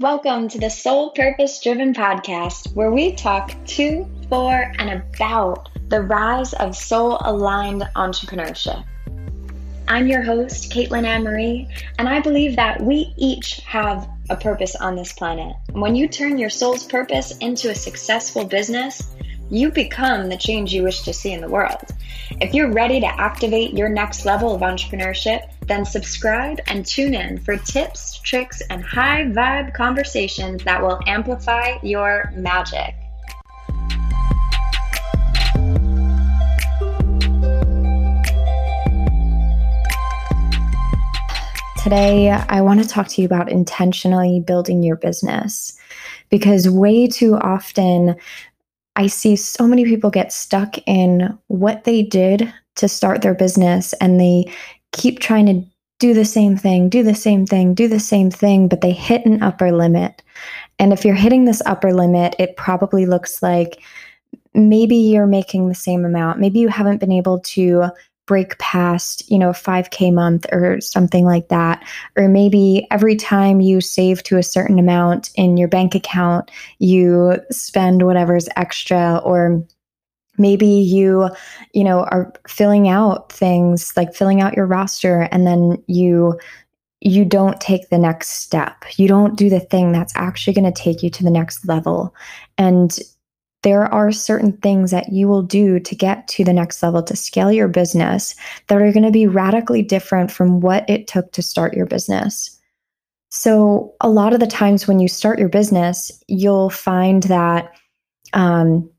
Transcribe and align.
Welcome 0.00 0.48
to 0.48 0.58
the 0.58 0.70
Soul 0.70 1.10
Purpose 1.10 1.60
Driven 1.60 1.92
Podcast, 1.92 2.74
where 2.74 2.90
we 2.90 3.12
talk 3.12 3.52
to, 3.66 4.08
for, 4.30 4.72
and 4.78 4.90
about 4.90 5.68
the 5.90 6.00
rise 6.00 6.54
of 6.54 6.74
soul 6.74 7.18
aligned 7.20 7.82
entrepreneurship. 7.94 8.82
I'm 9.88 10.06
your 10.06 10.22
host, 10.22 10.72
Caitlin 10.72 11.04
Ann 11.04 11.22
Marie, 11.22 11.68
and 11.98 12.08
I 12.08 12.18
believe 12.20 12.56
that 12.56 12.80
we 12.80 13.12
each 13.18 13.60
have 13.66 14.08
a 14.30 14.36
purpose 14.36 14.74
on 14.74 14.96
this 14.96 15.12
planet. 15.12 15.54
When 15.72 15.94
you 15.94 16.08
turn 16.08 16.38
your 16.38 16.48
soul's 16.48 16.86
purpose 16.86 17.36
into 17.36 17.68
a 17.68 17.74
successful 17.74 18.46
business, 18.46 19.14
you 19.50 19.72
become 19.72 20.28
the 20.28 20.36
change 20.36 20.72
you 20.72 20.84
wish 20.84 21.02
to 21.02 21.12
see 21.12 21.32
in 21.32 21.40
the 21.40 21.48
world. 21.48 21.90
If 22.40 22.54
you're 22.54 22.70
ready 22.70 23.00
to 23.00 23.20
activate 23.20 23.76
your 23.76 23.88
next 23.88 24.24
level 24.24 24.54
of 24.54 24.60
entrepreneurship, 24.60 25.50
then 25.66 25.84
subscribe 25.84 26.60
and 26.68 26.86
tune 26.86 27.14
in 27.14 27.38
for 27.38 27.56
tips, 27.56 28.20
tricks, 28.20 28.62
and 28.70 28.84
high 28.84 29.24
vibe 29.24 29.74
conversations 29.74 30.62
that 30.62 30.80
will 30.80 31.00
amplify 31.08 31.78
your 31.82 32.32
magic. 32.36 32.94
Today, 41.82 42.28
I 42.30 42.60
want 42.60 42.82
to 42.82 42.88
talk 42.88 43.08
to 43.08 43.20
you 43.22 43.26
about 43.26 43.50
intentionally 43.50 44.38
building 44.38 44.82
your 44.84 44.96
business 44.96 45.76
because 46.28 46.68
way 46.68 47.06
too 47.08 47.36
often 47.36 48.16
I 49.00 49.06
see 49.06 49.34
so 49.34 49.66
many 49.66 49.86
people 49.86 50.10
get 50.10 50.30
stuck 50.30 50.76
in 50.86 51.38
what 51.46 51.84
they 51.84 52.02
did 52.02 52.52
to 52.76 52.86
start 52.86 53.22
their 53.22 53.32
business 53.32 53.94
and 53.94 54.20
they 54.20 54.52
keep 54.92 55.20
trying 55.20 55.46
to 55.46 55.64
do 56.00 56.12
the 56.12 56.26
same 56.26 56.54
thing, 56.54 56.90
do 56.90 57.02
the 57.02 57.14
same 57.14 57.46
thing, 57.46 57.72
do 57.72 57.88
the 57.88 57.98
same 57.98 58.30
thing, 58.30 58.68
but 58.68 58.82
they 58.82 58.92
hit 58.92 59.24
an 59.24 59.42
upper 59.42 59.72
limit. 59.72 60.22
And 60.78 60.92
if 60.92 61.02
you're 61.02 61.14
hitting 61.14 61.46
this 61.46 61.62
upper 61.64 61.94
limit, 61.94 62.36
it 62.38 62.58
probably 62.58 63.06
looks 63.06 63.42
like 63.42 63.80
maybe 64.52 64.96
you're 64.96 65.26
making 65.26 65.70
the 65.70 65.74
same 65.74 66.04
amount. 66.04 66.38
Maybe 66.38 66.58
you 66.58 66.68
haven't 66.68 67.00
been 67.00 67.10
able 67.10 67.40
to 67.40 67.86
break 68.26 68.56
past, 68.58 69.28
you 69.30 69.38
know, 69.38 69.50
5K 69.50 70.12
month 70.14 70.46
or 70.52 70.80
something 70.80 71.24
like 71.24 71.48
that. 71.48 71.84
Or 72.16 72.28
maybe 72.28 72.86
every 72.90 73.16
time 73.16 73.60
you 73.60 73.80
save 73.80 74.22
to 74.24 74.38
a 74.38 74.42
certain 74.42 74.78
amount 74.78 75.30
in 75.34 75.56
your 75.56 75.68
bank 75.68 75.94
account, 75.94 76.50
you 76.78 77.38
spend 77.50 78.04
whatever's 78.06 78.48
extra 78.56 79.20
or 79.24 79.64
maybe 80.38 80.66
you 80.66 81.28
you 81.74 81.84
know 81.84 82.00
are 82.04 82.32
filling 82.48 82.88
out 82.88 83.30
things 83.30 83.92
like 83.96 84.14
filling 84.14 84.40
out 84.40 84.56
your 84.56 84.66
roster 84.66 85.28
and 85.30 85.46
then 85.46 85.82
you 85.86 86.38
you 87.00 87.24
don't 87.24 87.60
take 87.60 87.88
the 87.88 87.98
next 87.98 88.42
step 88.42 88.84
you 88.96 89.06
don't 89.06 89.36
do 89.36 89.50
the 89.50 89.60
thing 89.60 89.92
that's 89.92 90.14
actually 90.16 90.52
going 90.52 90.72
to 90.72 90.82
take 90.82 91.02
you 91.02 91.10
to 91.10 91.22
the 91.22 91.30
next 91.30 91.66
level 91.66 92.14
and 92.58 93.00
there 93.62 93.84
are 93.92 94.10
certain 94.10 94.52
things 94.58 94.90
that 94.90 95.12
you 95.12 95.28
will 95.28 95.42
do 95.42 95.78
to 95.80 95.94
get 95.94 96.26
to 96.28 96.44
the 96.44 96.52
next 96.52 96.82
level 96.82 97.02
to 97.02 97.16
scale 97.16 97.52
your 97.52 97.68
business 97.68 98.34
that 98.68 98.80
are 98.80 98.92
going 98.92 99.04
to 99.04 99.10
be 99.10 99.26
radically 99.26 99.82
different 99.82 100.30
from 100.30 100.60
what 100.60 100.88
it 100.88 101.06
took 101.06 101.32
to 101.32 101.42
start 101.42 101.74
your 101.74 101.86
business. 101.86 102.58
So, 103.30 103.94
a 104.00 104.08
lot 104.08 104.32
of 104.32 104.40
the 104.40 104.46
times 104.46 104.88
when 104.88 104.98
you 104.98 105.08
start 105.08 105.38
your 105.38 105.48
business, 105.48 106.10
you'll 106.26 106.70
find 106.70 107.22
that 107.24 107.72
um, 108.32 108.90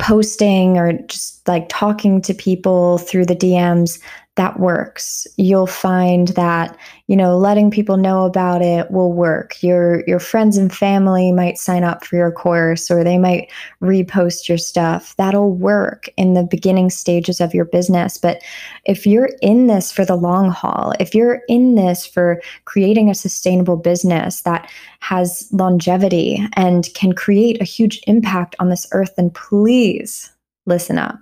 posting 0.00 0.78
or 0.78 0.94
just 1.06 1.46
like 1.46 1.68
talking 1.68 2.20
to 2.22 2.34
people 2.34 2.98
through 2.98 3.26
the 3.26 3.36
DMs 3.36 4.00
that 4.36 4.60
works. 4.60 5.26
You'll 5.36 5.66
find 5.66 6.28
that, 6.28 6.76
you 7.06 7.16
know, 7.16 7.38
letting 7.38 7.70
people 7.70 7.96
know 7.96 8.24
about 8.24 8.60
it 8.62 8.90
will 8.90 9.12
work. 9.12 9.62
Your 9.62 10.04
your 10.06 10.20
friends 10.20 10.58
and 10.58 10.74
family 10.74 11.32
might 11.32 11.56
sign 11.56 11.84
up 11.84 12.04
for 12.04 12.16
your 12.16 12.30
course 12.30 12.90
or 12.90 13.02
they 13.02 13.16
might 13.16 13.50
repost 13.82 14.46
your 14.48 14.58
stuff. 14.58 15.16
That'll 15.16 15.52
work 15.52 16.08
in 16.18 16.34
the 16.34 16.44
beginning 16.44 16.90
stages 16.90 17.40
of 17.40 17.54
your 17.54 17.64
business. 17.64 18.18
But 18.18 18.42
if 18.84 19.06
you're 19.06 19.30
in 19.40 19.66
this 19.68 19.90
for 19.90 20.04
the 20.04 20.16
long 20.16 20.50
haul, 20.50 20.92
if 21.00 21.14
you're 21.14 21.40
in 21.48 21.74
this 21.74 22.06
for 22.06 22.40
creating 22.66 23.08
a 23.08 23.14
sustainable 23.14 23.76
business 23.76 24.42
that 24.42 24.70
has 25.00 25.48
longevity 25.50 26.46
and 26.54 26.88
can 26.94 27.14
create 27.14 27.60
a 27.60 27.64
huge 27.64 28.02
impact 28.06 28.54
on 28.58 28.68
this 28.68 28.86
earth, 28.92 29.14
then 29.16 29.30
please 29.30 30.30
listen 30.66 30.98
up. 30.98 31.18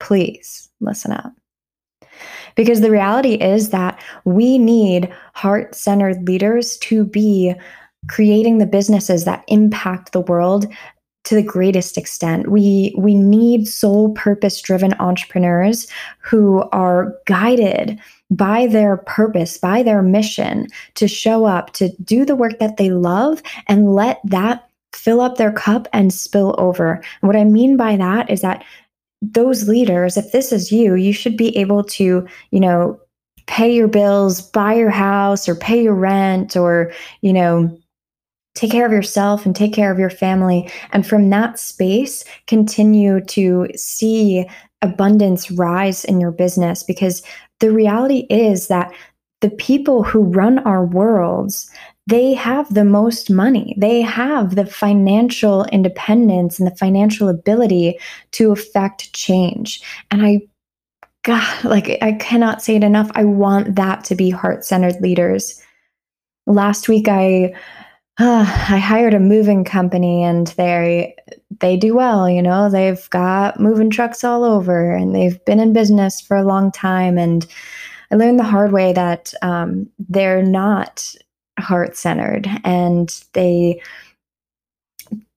Please 0.00 0.68
listen 0.80 1.12
up. 1.12 1.32
Because 2.54 2.80
the 2.80 2.90
reality 2.90 3.34
is 3.34 3.70
that 3.70 4.00
we 4.24 4.58
need 4.58 5.12
heart 5.34 5.74
centered 5.74 6.26
leaders 6.26 6.76
to 6.78 7.04
be 7.04 7.54
creating 8.08 8.58
the 8.58 8.66
businesses 8.66 9.24
that 9.24 9.44
impact 9.48 10.12
the 10.12 10.20
world 10.20 10.66
to 11.24 11.34
the 11.34 11.42
greatest 11.42 11.96
extent. 11.96 12.50
We 12.50 12.94
we 12.98 13.14
need 13.14 13.68
soul 13.68 14.12
purpose 14.14 14.60
driven 14.60 14.94
entrepreneurs 14.94 15.86
who 16.20 16.62
are 16.72 17.14
guided 17.26 18.00
by 18.30 18.66
their 18.66 18.96
purpose, 18.96 19.58
by 19.58 19.82
their 19.82 20.02
mission 20.02 20.66
to 20.94 21.06
show 21.06 21.44
up, 21.44 21.72
to 21.74 21.90
do 22.02 22.24
the 22.24 22.36
work 22.36 22.58
that 22.58 22.76
they 22.76 22.90
love 22.90 23.42
and 23.68 23.94
let 23.94 24.20
that 24.24 24.68
fill 24.92 25.20
up 25.20 25.36
their 25.36 25.52
cup 25.52 25.86
and 25.92 26.12
spill 26.12 26.54
over. 26.58 26.94
And 26.94 27.28
what 27.28 27.36
I 27.36 27.44
mean 27.44 27.76
by 27.76 27.96
that 27.96 28.30
is 28.30 28.40
that 28.40 28.64
those 29.22 29.68
leaders, 29.68 30.16
if 30.16 30.32
this 30.32 30.52
is 30.52 30.72
you, 30.72 30.94
you 30.96 31.12
should 31.12 31.36
be 31.36 31.56
able 31.56 31.84
to, 31.84 32.26
you 32.50 32.60
know, 32.60 33.00
pay 33.46 33.72
your 33.72 33.88
bills, 33.88 34.40
buy 34.40 34.74
your 34.74 34.90
house, 34.90 35.48
or 35.48 35.54
pay 35.54 35.82
your 35.82 35.94
rent, 35.94 36.56
or, 36.56 36.92
you 37.22 37.32
know, 37.32 37.78
take 38.54 38.70
care 38.70 38.84
of 38.84 38.92
yourself 38.92 39.46
and 39.46 39.56
take 39.56 39.72
care 39.72 39.90
of 39.90 39.98
your 39.98 40.10
family. 40.10 40.68
And 40.92 41.06
from 41.06 41.30
that 41.30 41.58
space, 41.58 42.24
continue 42.46 43.20
to 43.26 43.68
see 43.76 44.44
abundance 44.82 45.50
rise 45.50 46.04
in 46.04 46.20
your 46.20 46.32
business 46.32 46.82
because 46.82 47.22
the 47.60 47.70
reality 47.70 48.26
is 48.28 48.66
that 48.66 48.92
the 49.40 49.50
people 49.50 50.02
who 50.02 50.22
run 50.22 50.58
our 50.60 50.84
worlds 50.84 51.70
they 52.06 52.34
have 52.34 52.72
the 52.72 52.84
most 52.84 53.30
money. 53.30 53.74
They 53.78 54.00
have 54.00 54.54
the 54.54 54.66
financial 54.66 55.64
independence 55.66 56.58
and 56.58 56.70
the 56.70 56.76
financial 56.76 57.28
ability 57.28 57.98
to 58.32 58.50
affect 58.50 59.12
change. 59.12 59.80
And 60.10 60.24
I, 60.24 60.40
God, 61.22 61.64
like, 61.64 61.98
I 62.02 62.12
cannot 62.14 62.62
say 62.62 62.76
it 62.76 62.84
enough. 62.84 63.10
I 63.14 63.24
want 63.24 63.76
that 63.76 64.04
to 64.04 64.16
be 64.16 64.30
heart 64.30 64.64
centered 64.64 65.00
leaders. 65.00 65.62
Last 66.46 66.88
week, 66.88 67.06
I, 67.08 67.54
uh, 68.18 68.44
I 68.68 68.78
hired 68.78 69.14
a 69.14 69.20
moving 69.20 69.64
company 69.64 70.22
and 70.22 70.48
they 70.48 71.14
they 71.60 71.76
do 71.76 71.94
well, 71.94 72.28
you 72.28 72.42
know. 72.42 72.68
They've 72.68 73.08
got 73.10 73.60
moving 73.60 73.90
trucks 73.90 74.24
all 74.24 74.44
over 74.44 74.94
and 74.94 75.14
they've 75.14 75.42
been 75.44 75.60
in 75.60 75.72
business 75.72 76.20
for 76.20 76.36
a 76.36 76.44
long 76.44 76.72
time 76.72 77.16
and 77.16 77.46
I 78.10 78.16
learned 78.16 78.38
the 78.38 78.44
hard 78.44 78.72
way 78.72 78.92
that 78.92 79.32
um, 79.40 79.88
they're 79.98 80.42
not 80.42 81.14
heart 81.62 81.96
centered 81.96 82.48
and 82.64 83.24
they 83.32 83.80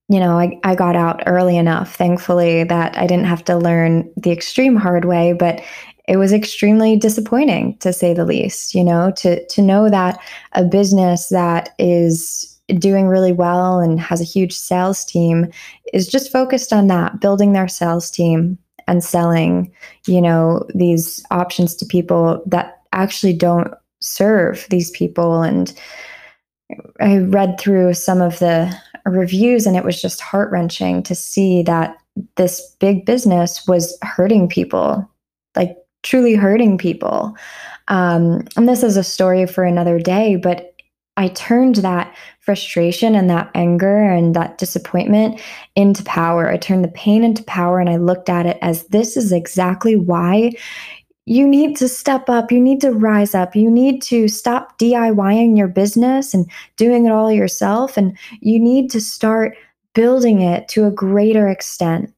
you 0.07 0.19
know 0.19 0.37
I, 0.37 0.59
I 0.63 0.75
got 0.75 0.95
out 0.95 1.23
early 1.25 1.57
enough 1.57 1.95
thankfully 1.95 2.63
that 2.63 2.97
i 2.97 3.07
didn't 3.07 3.25
have 3.25 3.43
to 3.45 3.57
learn 3.57 4.11
the 4.17 4.31
extreme 4.31 4.75
hard 4.75 5.05
way 5.05 5.33
but 5.33 5.61
it 6.07 6.17
was 6.17 6.33
extremely 6.33 6.95
disappointing 6.95 7.77
to 7.79 7.93
say 7.93 8.13
the 8.13 8.25
least 8.25 8.75
you 8.75 8.83
know 8.83 9.11
to 9.17 9.45
to 9.47 9.61
know 9.61 9.89
that 9.89 10.19
a 10.53 10.63
business 10.63 11.29
that 11.29 11.69
is 11.79 12.51
doing 12.79 13.07
really 13.07 13.31
well 13.31 13.79
and 13.79 13.99
has 13.99 14.19
a 14.19 14.25
huge 14.25 14.53
sales 14.53 15.05
team 15.05 15.51
is 15.93 16.07
just 16.07 16.31
focused 16.31 16.73
on 16.73 16.87
that 16.87 17.19
building 17.21 17.53
their 17.53 17.67
sales 17.67 18.09
team 18.09 18.57
and 18.87 19.03
selling 19.03 19.71
you 20.07 20.21
know 20.21 20.65
these 20.73 21.23
options 21.31 21.75
to 21.75 21.85
people 21.85 22.41
that 22.45 22.81
actually 22.91 23.33
don't 23.33 23.73
serve 24.05 24.65
these 24.69 24.91
people. 24.91 25.41
And 25.41 25.73
I 26.99 27.17
read 27.17 27.59
through 27.59 27.93
some 27.93 28.21
of 28.21 28.39
the 28.39 28.75
reviews 29.05 29.65
and 29.65 29.75
it 29.75 29.83
was 29.83 30.01
just 30.01 30.21
heart 30.21 30.51
wrenching 30.51 31.03
to 31.03 31.15
see 31.15 31.61
that 31.63 31.97
this 32.35 32.75
big 32.79 33.05
business 33.05 33.67
was 33.67 33.97
hurting 34.01 34.47
people, 34.47 35.09
like 35.55 35.77
truly 36.03 36.35
hurting 36.35 36.77
people. 36.77 37.35
Um, 37.87 38.47
and 38.55 38.67
this 38.67 38.83
is 38.83 38.97
a 38.97 39.03
story 39.03 39.45
for 39.45 39.63
another 39.63 39.99
day, 39.99 40.37
but 40.37 40.75
I 41.17 41.29
turned 41.29 41.75
that 41.77 42.13
frustration 42.41 43.15
and 43.15 43.29
that 43.29 43.49
anger 43.55 44.03
and 44.03 44.35
that 44.35 44.57
disappointment 44.57 45.41
into 45.75 46.03
power. 46.03 46.49
I 46.49 46.57
turned 46.57 46.83
the 46.83 46.89
pain 46.89 47.23
into 47.23 47.43
power 47.43 47.79
and 47.79 47.89
I 47.89 47.97
looked 47.97 48.29
at 48.29 48.45
it 48.45 48.57
as 48.61 48.87
this 48.87 49.15
is 49.15 49.31
exactly 49.31 49.95
why 49.95 50.51
you 51.25 51.47
need 51.47 51.75
to 51.77 51.87
step 51.87 52.29
up. 52.29 52.51
You 52.51 52.61
need 52.61 52.81
to 52.81 52.91
rise 52.91 53.33
up. 53.33 53.55
You 53.55 53.69
need 53.69 54.01
to 54.03 54.27
stop 54.27 54.77
DIYing 54.77 55.57
your 55.57 55.67
business 55.67 56.33
and 56.33 56.49
doing 56.77 57.05
it 57.05 57.11
all 57.11 57.31
yourself. 57.31 57.97
And 57.97 58.15
you 58.41 58.59
need 58.59 58.91
to 58.91 59.01
start 59.01 59.57
building 59.93 60.41
it 60.41 60.67
to 60.69 60.85
a 60.85 60.91
greater 60.91 61.47
extent. 61.47 62.13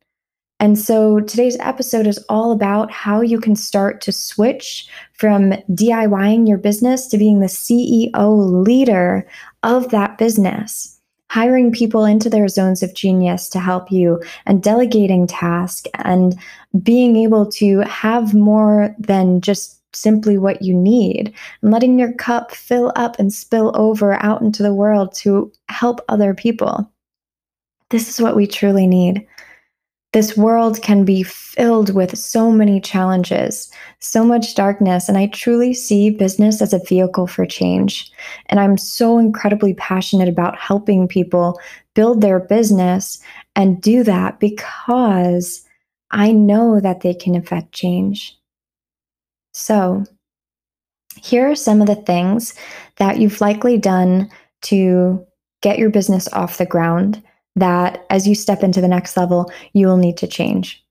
And 0.59 0.77
so 0.77 1.19
today's 1.19 1.57
episode 1.59 2.07
is 2.07 2.18
all 2.30 2.51
about 2.51 2.92
how 2.92 3.21
you 3.21 3.39
can 3.39 3.56
start 3.56 4.01
to 4.01 4.12
switch 4.12 4.89
from 5.13 5.51
DIYing 5.71 6.48
your 6.48 6.57
business 6.57 7.07
to 7.07 7.18
being 7.18 7.39
the 7.39 7.45
CEO 7.45 8.65
leader 8.65 9.27
of 9.62 9.89
that 9.89 10.18
business, 10.18 10.97
hiring 11.30 11.72
people 11.72 12.06
into 12.06 12.30
their 12.30 12.48
zones 12.48 12.82
of 12.82 12.94
genius 12.94 13.50
to 13.50 13.60
help 13.60 13.92
you 13.92 14.22
and 14.46 14.64
delegating 14.64 15.28
tasks 15.28 15.90
and 15.96 16.40
being 16.82 17.18
able 17.18 17.46
to 17.46 17.80
have 17.82 18.34
more 18.34 18.96
than 18.98 19.42
just 19.42 19.82
simply 19.94 20.38
what 20.38 20.62
you 20.62 20.74
need 20.74 21.34
and 21.62 21.72
letting 21.72 21.98
your 21.98 22.14
cup 22.14 22.52
fill 22.52 22.92
up 22.96 23.18
and 23.20 23.34
spill 23.34 23.72
over 23.76 24.22
out 24.24 24.42
into 24.42 24.64
the 24.64 24.74
world 24.74 25.14
to 25.16 25.52
help 25.70 26.00
other 26.08 26.34
people. 26.34 26.90
This 27.90 28.10
is 28.10 28.22
what 28.22 28.36
we 28.36 28.48
truly 28.48 28.86
need. 28.86 29.26
This 30.18 30.36
world 30.36 30.81
can 30.81 31.06
be 31.06 31.22
filled 31.22 31.94
with 31.94 32.18
so 32.18 32.52
many 32.52 32.81
challenges, 32.81 33.72
so 34.00 34.25
much 34.25 34.56
darkness, 34.56 35.08
and 35.08 35.16
I 35.16 35.28
truly 35.28 35.75
see 35.75 36.10
business 36.10 36.60
as 36.60 36.74
a 36.74 36.80
vehicle 36.80 37.28
for 37.28 37.46
change. 37.46 38.12
And 38.48 38.60
I'm 38.60 38.80
so 38.80 39.19
incredibly 39.19 39.75
passionate 39.75 40.28
about 40.28 40.58
helping 40.58 41.08
people 41.08 41.62
build 41.94 42.22
their 42.22 42.40
business 42.40 43.19
and 43.56 43.80
do 43.80 44.04
that 44.06 44.40
because 44.40 45.64
I 46.10 46.31
know 46.31 46.80
that 46.80 47.02
they 47.02 47.14
can 47.14 47.36
affect 47.36 47.72
change. 47.72 48.36
So, 49.52 50.04
here 51.16 51.48
are 51.48 51.56
some 51.56 51.80
of 51.80 51.86
the 51.86 51.94
things 51.94 52.56
that 52.96 53.19
you've 53.19 53.40
likely 53.40 53.78
done 53.78 54.31
to 54.64 55.24
get 55.62 55.78
your 55.78 55.92
business 55.92 56.28
off 56.34 56.58
the 56.58 56.66
ground 56.66 57.22
that 57.57 58.06
as 58.09 58.27
you 58.27 58.36
step 58.36 58.63
into 58.63 58.81
the 58.81 58.88
next 58.88 59.18
level, 59.18 59.51
you 59.74 59.88
will 59.88 59.98
need 59.98 60.18
to 60.18 60.27
change. 60.27 60.83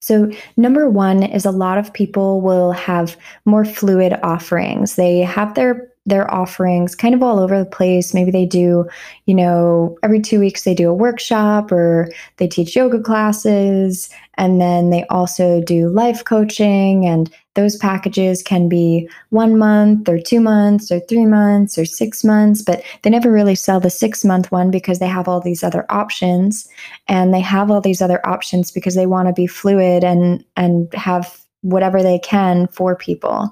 So, 0.00 0.30
number 0.58 0.88
one 0.90 1.22
is 1.22 1.46
a 1.46 1.50
lot 1.50 1.78
of 1.78 1.92
people 1.92 2.42
will 2.42 2.72
have 2.72 3.16
more 3.46 3.64
fluid 3.64 4.18
offerings. 4.22 4.96
They 4.96 5.20
have 5.20 5.54
their 5.54 5.90
their 6.06 6.32
offerings 6.32 6.94
kind 6.94 7.14
of 7.14 7.22
all 7.22 7.40
over 7.40 7.58
the 7.58 7.64
place. 7.64 8.12
Maybe 8.12 8.30
they 8.30 8.44
do, 8.44 8.86
you 9.24 9.34
know, 9.34 9.96
every 10.02 10.20
two 10.20 10.38
weeks 10.38 10.62
they 10.62 10.74
do 10.74 10.90
a 10.90 10.94
workshop 10.94 11.72
or 11.72 12.10
they 12.36 12.46
teach 12.46 12.76
yoga 12.76 13.00
classes. 13.00 14.10
And 14.34 14.60
then 14.60 14.90
they 14.90 15.06
also 15.06 15.62
do 15.62 15.88
life 15.88 16.24
coaching. 16.24 17.06
And 17.06 17.34
those 17.54 17.76
packages 17.76 18.42
can 18.42 18.68
be 18.68 19.08
one 19.30 19.56
month 19.56 20.08
or 20.08 20.18
two 20.18 20.40
months 20.40 20.90
or 20.90 21.00
three 21.00 21.26
months 21.26 21.78
or 21.78 21.84
six 21.84 22.24
months, 22.24 22.62
but 22.62 22.82
they 23.02 23.10
never 23.10 23.30
really 23.30 23.54
sell 23.54 23.80
the 23.80 23.90
six 23.90 24.24
month 24.24 24.50
one 24.50 24.70
because 24.70 24.98
they 24.98 25.06
have 25.06 25.28
all 25.28 25.40
these 25.40 25.62
other 25.62 25.86
options. 25.88 26.68
And 27.08 27.32
they 27.32 27.40
have 27.40 27.70
all 27.70 27.80
these 27.80 28.02
other 28.02 28.24
options 28.26 28.70
because 28.70 28.94
they 28.94 29.06
want 29.06 29.28
to 29.28 29.32
be 29.32 29.46
fluid 29.46 30.04
and, 30.04 30.44
and 30.56 30.92
have 30.94 31.40
whatever 31.64 32.02
they 32.02 32.18
can 32.18 32.66
for 32.68 32.94
people. 32.94 33.50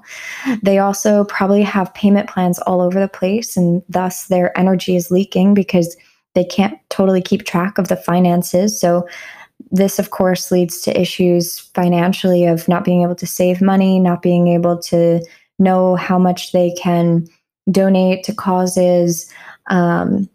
They 0.61 0.77
also 0.77 1.25
probably 1.25 1.63
have 1.63 1.93
payment 1.93 2.29
plans 2.29 2.59
all 2.59 2.79
over 2.79 2.99
the 2.99 3.07
place, 3.07 3.57
and 3.57 3.81
thus 3.89 4.27
their 4.27 4.57
energy 4.57 4.95
is 4.95 5.09
leaking 5.09 5.55
because 5.55 5.97
they 6.35 6.43
can't 6.43 6.77
totally 6.89 7.21
keep 7.21 7.45
track 7.45 7.77
of 7.77 7.87
the 7.87 7.95
finances. 7.95 8.79
So, 8.79 9.07
this, 9.71 9.99
of 9.99 10.11
course, 10.11 10.51
leads 10.51 10.81
to 10.81 10.99
issues 10.99 11.59
financially 11.59 12.45
of 12.45 12.67
not 12.67 12.83
being 12.83 13.03
able 13.03 13.15
to 13.15 13.27
save 13.27 13.61
money, 13.61 13.99
not 13.99 14.21
being 14.21 14.47
able 14.47 14.77
to 14.83 15.25
know 15.59 15.95
how 15.95 16.19
much 16.19 16.51
they 16.51 16.71
can 16.71 17.27
donate 17.71 18.23
to 18.25 18.33
causes, 18.33 19.31
um, 19.67 20.29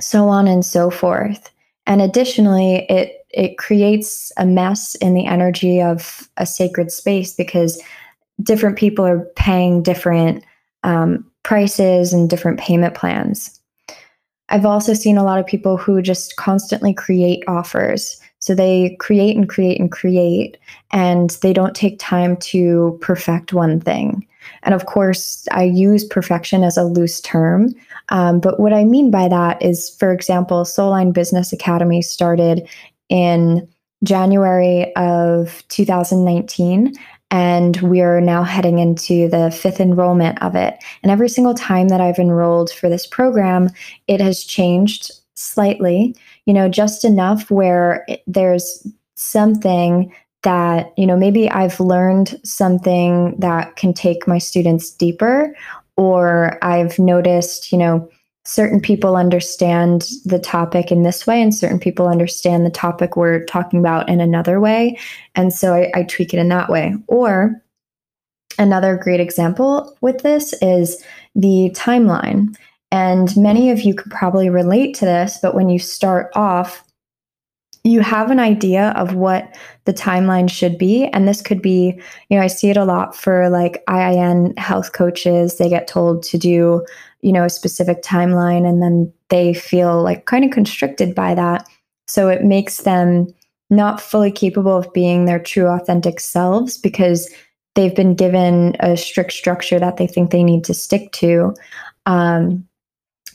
so 0.00 0.28
on 0.28 0.46
and 0.46 0.64
so 0.64 0.90
forth. 0.90 1.50
And 1.86 2.00
additionally, 2.00 2.86
it 2.88 3.24
it 3.30 3.58
creates 3.58 4.30
a 4.38 4.46
mess 4.46 4.94
in 4.96 5.14
the 5.14 5.26
energy 5.26 5.82
of 5.82 6.28
a 6.36 6.46
sacred 6.46 6.92
space 6.92 7.34
because 7.34 7.82
different 8.42 8.78
people 8.78 9.04
are 9.04 9.26
paying 9.36 9.82
different 9.82 10.44
um, 10.84 11.28
prices 11.42 12.12
and 12.12 12.30
different 12.30 12.60
payment 12.60 12.94
plans. 12.94 13.60
I've 14.48 14.66
also 14.66 14.94
seen 14.94 15.16
a 15.16 15.24
lot 15.24 15.38
of 15.38 15.46
people 15.46 15.76
who 15.76 16.02
just 16.02 16.36
constantly 16.36 16.92
create 16.92 17.42
offers. 17.48 18.20
So 18.40 18.54
they 18.54 18.96
create 19.00 19.36
and 19.36 19.48
create 19.48 19.80
and 19.80 19.90
create, 19.90 20.58
and 20.92 21.30
they 21.40 21.54
don't 21.54 21.74
take 21.74 21.98
time 21.98 22.36
to 22.38 22.98
perfect 23.00 23.54
one 23.54 23.80
thing. 23.80 24.26
And 24.64 24.74
of 24.74 24.86
course, 24.86 25.48
I 25.50 25.62
use 25.64 26.04
perfection 26.04 26.62
as 26.62 26.76
a 26.76 26.84
loose 26.84 27.20
term. 27.20 27.70
Um, 28.10 28.40
but 28.40 28.60
what 28.60 28.74
I 28.74 28.84
mean 28.84 29.10
by 29.10 29.28
that 29.28 29.62
is, 29.62 29.96
for 29.98 30.12
example, 30.12 30.64
Soulline 30.64 31.14
Business 31.14 31.52
Academy 31.52 32.02
started 32.02 32.68
in 33.08 33.66
January 34.02 34.94
of 34.96 35.64
2019. 35.68 36.94
And 37.30 37.80
we're 37.82 38.20
now 38.20 38.44
heading 38.44 38.78
into 38.78 39.28
the 39.28 39.50
fifth 39.50 39.80
enrollment 39.80 40.40
of 40.42 40.54
it. 40.54 40.76
And 41.02 41.10
every 41.10 41.28
single 41.28 41.54
time 41.54 41.88
that 41.88 42.00
I've 42.00 42.18
enrolled 42.18 42.70
for 42.70 42.88
this 42.88 43.06
program, 43.06 43.70
it 44.06 44.20
has 44.20 44.44
changed 44.44 45.10
slightly, 45.34 46.14
you 46.46 46.54
know, 46.54 46.68
just 46.68 47.04
enough 47.04 47.50
where 47.50 48.04
it, 48.06 48.22
there's 48.26 48.86
something 49.16 50.14
that, 50.42 50.92
you 50.96 51.06
know, 51.06 51.16
maybe 51.16 51.50
I've 51.50 51.80
learned 51.80 52.38
something 52.44 53.34
that 53.40 53.76
can 53.76 53.94
take 53.94 54.28
my 54.28 54.38
students 54.38 54.90
deeper, 54.90 55.56
or 55.96 56.58
I've 56.62 56.98
noticed, 56.98 57.72
you 57.72 57.78
know, 57.78 58.08
certain 58.46 58.80
people 58.80 59.16
understand 59.16 60.06
the 60.24 60.38
topic 60.38 60.92
in 60.92 61.02
this 61.02 61.26
way 61.26 61.40
and 61.40 61.54
certain 61.54 61.78
people 61.78 62.08
understand 62.08 62.64
the 62.64 62.70
topic 62.70 63.16
we're 63.16 63.44
talking 63.46 63.78
about 63.78 64.08
in 64.08 64.20
another 64.20 64.60
way. 64.60 64.98
And 65.34 65.52
so 65.52 65.74
I, 65.74 65.90
I, 65.94 66.02
tweak 66.02 66.34
it 66.34 66.38
in 66.38 66.50
that 66.50 66.68
way. 66.68 66.94
Or 67.06 67.62
another 68.58 68.96
great 68.96 69.20
example 69.20 69.96
with 70.02 70.22
this 70.22 70.52
is 70.60 71.02
the 71.34 71.70
timeline. 71.74 72.54
And 72.90 73.34
many 73.36 73.70
of 73.70 73.80
you 73.80 73.94
could 73.94 74.12
probably 74.12 74.50
relate 74.50 74.94
to 74.96 75.06
this 75.06 75.38
but 75.40 75.54
when 75.54 75.68
you 75.68 75.78
start 75.78 76.30
off 76.34 76.84
you 77.86 78.00
have 78.00 78.30
an 78.30 78.40
idea 78.40 78.94
of 78.96 79.14
what 79.14 79.54
the 79.84 79.92
timeline 79.92 80.50
should 80.50 80.78
be. 80.78 81.04
And 81.08 81.28
this 81.28 81.42
could 81.42 81.60
be 81.60 82.00
you 82.28 82.36
know 82.36 82.42
i 82.42 82.46
see 82.46 82.70
it 82.70 82.78
a 82.78 82.84
lot 82.84 83.14
for 83.14 83.50
like 83.50 83.84
IIN 83.86 84.58
health 84.58 84.92
coaches. 84.92 85.58
They 85.58 85.68
get 85.68 85.86
told 85.86 86.22
to 86.24 86.38
do 86.38 86.84
you 87.24 87.32
know 87.32 87.44
a 87.44 87.50
specific 87.50 88.02
timeline 88.02 88.68
and 88.68 88.82
then 88.82 89.10
they 89.30 89.54
feel 89.54 90.02
like 90.02 90.26
kind 90.26 90.44
of 90.44 90.50
constricted 90.50 91.14
by 91.14 91.34
that. 91.34 91.66
So 92.06 92.28
it 92.28 92.44
makes 92.44 92.82
them 92.82 93.26
not 93.70 94.00
fully 94.00 94.30
capable 94.30 94.76
of 94.76 94.92
being 94.92 95.24
their 95.24 95.38
true 95.42 95.66
authentic 95.66 96.20
selves 96.20 96.76
because 96.76 97.32
they've 97.74 97.96
been 97.96 98.14
given 98.14 98.76
a 98.80 98.94
strict 98.94 99.32
structure 99.32 99.80
that 99.80 99.96
they 99.96 100.06
think 100.06 100.30
they 100.30 100.44
need 100.44 100.64
to 100.64 100.74
stick 100.74 101.10
to. 101.12 101.54
Um, 102.04 102.68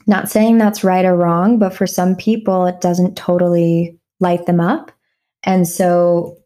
not 0.06 0.30
saying 0.30 0.60
that's 0.60 0.84
right 0.84 1.06
or 1.06 1.16
wrong 1.16 1.58
but 1.58 1.74
for 1.74 1.88
some 1.88 2.16
people 2.16 2.68
it 2.68 2.82
doesn't 2.82 3.18
totally 3.18 3.98
light 4.20 4.46
them 4.46 4.60
up. 4.60 4.92
And 5.44 5.68
so 5.68 6.38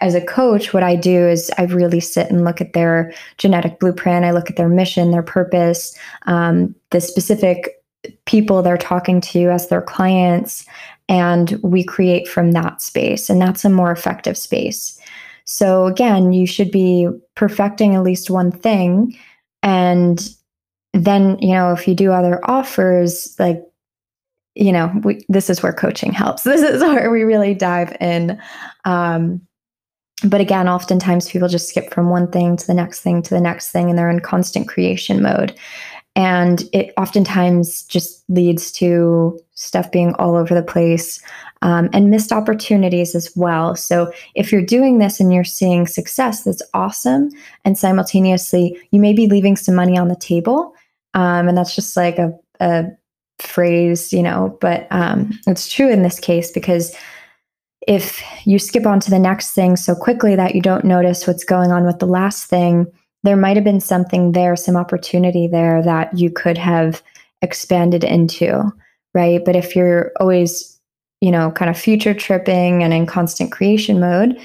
as 0.00 0.14
a 0.14 0.24
coach, 0.24 0.72
what 0.72 0.82
I 0.82 0.96
do 0.96 1.26
is 1.26 1.50
I 1.58 1.64
really 1.64 2.00
sit 2.00 2.30
and 2.30 2.44
look 2.44 2.60
at 2.60 2.72
their 2.72 3.12
genetic 3.38 3.80
blueprint. 3.80 4.24
I 4.24 4.30
look 4.30 4.50
at 4.50 4.56
their 4.56 4.68
mission, 4.68 5.10
their 5.10 5.22
purpose, 5.22 5.96
um, 6.26 6.74
the 6.90 7.00
specific 7.00 7.82
people 8.26 8.62
they're 8.62 8.76
talking 8.76 9.20
to 9.20 9.50
as 9.50 9.68
their 9.68 9.82
clients, 9.82 10.64
and 11.08 11.52
we 11.62 11.84
create 11.84 12.28
from 12.28 12.52
that 12.52 12.82
space. 12.82 13.28
And 13.30 13.40
that's 13.40 13.64
a 13.64 13.70
more 13.70 13.92
effective 13.92 14.36
space. 14.36 15.00
So, 15.44 15.86
again, 15.86 16.32
you 16.32 16.46
should 16.46 16.70
be 16.70 17.08
perfecting 17.36 17.94
at 17.94 18.02
least 18.02 18.30
one 18.30 18.50
thing. 18.50 19.16
And 19.62 20.28
then, 20.92 21.38
you 21.38 21.52
know, 21.52 21.72
if 21.72 21.86
you 21.86 21.94
do 21.94 22.10
other 22.12 22.40
offers, 22.48 23.36
like, 23.38 23.62
you 24.56 24.72
know, 24.72 24.90
we, 25.04 25.24
this 25.28 25.50
is 25.50 25.62
where 25.62 25.72
coaching 25.72 26.12
helps. 26.12 26.42
This 26.44 26.62
is 26.62 26.82
where 26.82 27.10
we 27.10 27.22
really 27.22 27.54
dive 27.54 27.96
in. 28.00 28.40
Um, 28.84 29.45
but 30.24 30.40
again, 30.40 30.68
oftentimes 30.68 31.28
people 31.28 31.48
just 31.48 31.68
skip 31.68 31.92
from 31.92 32.08
one 32.08 32.30
thing 32.30 32.56
to 32.56 32.66
the 32.66 32.74
next 32.74 33.00
thing 33.00 33.22
to 33.22 33.34
the 33.34 33.40
next 33.40 33.70
thing, 33.70 33.90
and 33.90 33.98
they're 33.98 34.10
in 34.10 34.20
constant 34.20 34.68
creation 34.68 35.22
mode. 35.22 35.56
And 36.14 36.62
it 36.72 36.94
oftentimes 36.96 37.82
just 37.82 38.24
leads 38.30 38.72
to 38.72 39.38
stuff 39.52 39.92
being 39.92 40.14
all 40.14 40.34
over 40.34 40.54
the 40.54 40.62
place 40.62 41.20
um, 41.60 41.90
and 41.92 42.08
missed 42.08 42.32
opportunities 42.32 43.14
as 43.14 43.30
well. 43.36 43.76
So, 43.76 44.10
if 44.34 44.50
you're 44.50 44.62
doing 44.62 44.98
this 44.98 45.20
and 45.20 45.32
you're 45.32 45.44
seeing 45.44 45.86
success, 45.86 46.44
that's 46.44 46.62
awesome. 46.72 47.30
And 47.66 47.76
simultaneously, 47.76 48.80
you 48.92 49.00
may 49.00 49.12
be 49.12 49.26
leaving 49.26 49.56
some 49.56 49.74
money 49.74 49.98
on 49.98 50.08
the 50.08 50.16
table. 50.16 50.74
Um, 51.12 51.48
and 51.48 51.56
that's 51.56 51.74
just 51.74 51.96
like 51.96 52.18
a, 52.18 52.32
a 52.60 52.86
phrase, 53.38 54.12
you 54.12 54.22
know, 54.22 54.56
but 54.60 54.86
um, 54.90 55.38
it's 55.46 55.70
true 55.70 55.90
in 55.90 56.02
this 56.02 56.18
case 56.18 56.50
because 56.50 56.94
if 57.86 58.22
you 58.44 58.58
skip 58.58 58.86
on 58.86 59.00
to 59.00 59.10
the 59.10 59.18
next 59.18 59.52
thing 59.52 59.76
so 59.76 59.94
quickly 59.94 60.34
that 60.36 60.54
you 60.54 60.60
don't 60.60 60.84
notice 60.84 61.26
what's 61.26 61.44
going 61.44 61.70
on 61.70 61.86
with 61.86 61.98
the 61.98 62.06
last 62.06 62.46
thing, 62.46 62.86
there 63.22 63.36
might 63.36 63.56
have 63.56 63.64
been 63.64 63.80
something 63.80 64.32
there, 64.32 64.56
some 64.56 64.76
opportunity 64.76 65.46
there 65.46 65.82
that 65.82 66.16
you 66.16 66.30
could 66.30 66.58
have 66.58 67.02
expanded 67.42 68.04
into, 68.04 68.72
right? 69.14 69.44
But 69.44 69.56
if 69.56 69.76
you're 69.76 70.12
always 70.18 70.76
you 71.20 71.30
know, 71.30 71.50
kind 71.50 71.70
of 71.70 71.78
future 71.78 72.14
tripping 72.14 72.82
and 72.82 72.92
in 72.92 73.06
constant 73.06 73.52
creation 73.52 74.00
mode, 74.00 74.38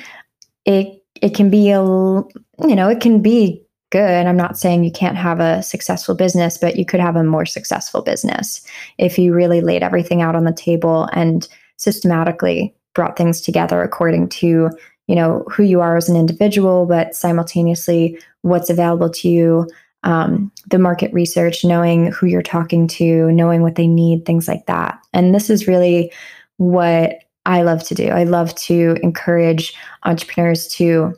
it 0.66 1.04
it 1.22 1.36
can 1.36 1.50
be 1.50 1.70
a 1.72 1.82
you 1.82 2.76
know, 2.76 2.90
it 2.90 3.02
can 3.02 3.22
be 3.22 3.64
good. 3.92 4.26
I'm 4.26 4.38
not 4.38 4.58
saying 4.58 4.84
you 4.84 4.92
can't 4.92 5.18
have 5.18 5.40
a 5.40 5.62
successful 5.62 6.16
business, 6.16 6.58
but 6.58 6.78
you 6.78 6.86
could 6.86 7.02
have 7.02 7.18
a 7.18 7.24
more 7.24 7.46
successful 7.46 8.02
business 8.02 8.66
if 8.98 9.20
you 9.20 9.34
really 9.34 9.60
laid 9.60 9.84
everything 9.84 10.22
out 10.22 10.36
on 10.36 10.46
the 10.46 10.54
table 10.54 11.10
and 11.14 11.48
systematically 11.76 12.74
brought 12.94 13.18
things 13.18 13.42
together 13.42 13.82
according 13.82 14.30
to, 14.30 14.70
you 15.08 15.16
know, 15.16 15.46
who 15.52 15.64
you 15.64 15.82
are 15.82 15.98
as 15.98 16.10
an 16.10 16.16
individual, 16.16 16.86
but 16.86 17.16
simultaneously 17.16 18.20
what's 18.42 18.70
available 18.70 19.10
to 19.10 19.30
you, 19.30 19.68
um, 20.04 20.52
the 20.70 20.80
market 20.80 21.14
research, 21.14 21.64
knowing 21.64 22.12
who 22.12 22.26
you're 22.26 22.42
talking 22.42 22.88
to, 22.88 23.32
knowing 23.32 23.62
what 23.62 23.76
they 23.76 23.88
need, 23.88 24.26
things 24.26 24.48
like 24.48 24.66
that. 24.66 25.00
And 25.14 25.34
this 25.34 25.50
is 25.50 25.68
really 25.68 26.12
what 26.58 27.20
I 27.46 27.64
love 27.64 27.84
to 27.86 27.96
do. 27.96 28.08
I 28.08 28.24
love 28.24 28.54
to 28.56 28.98
encourage 29.02 29.74
entrepreneurs 30.04 30.68
to 30.70 31.14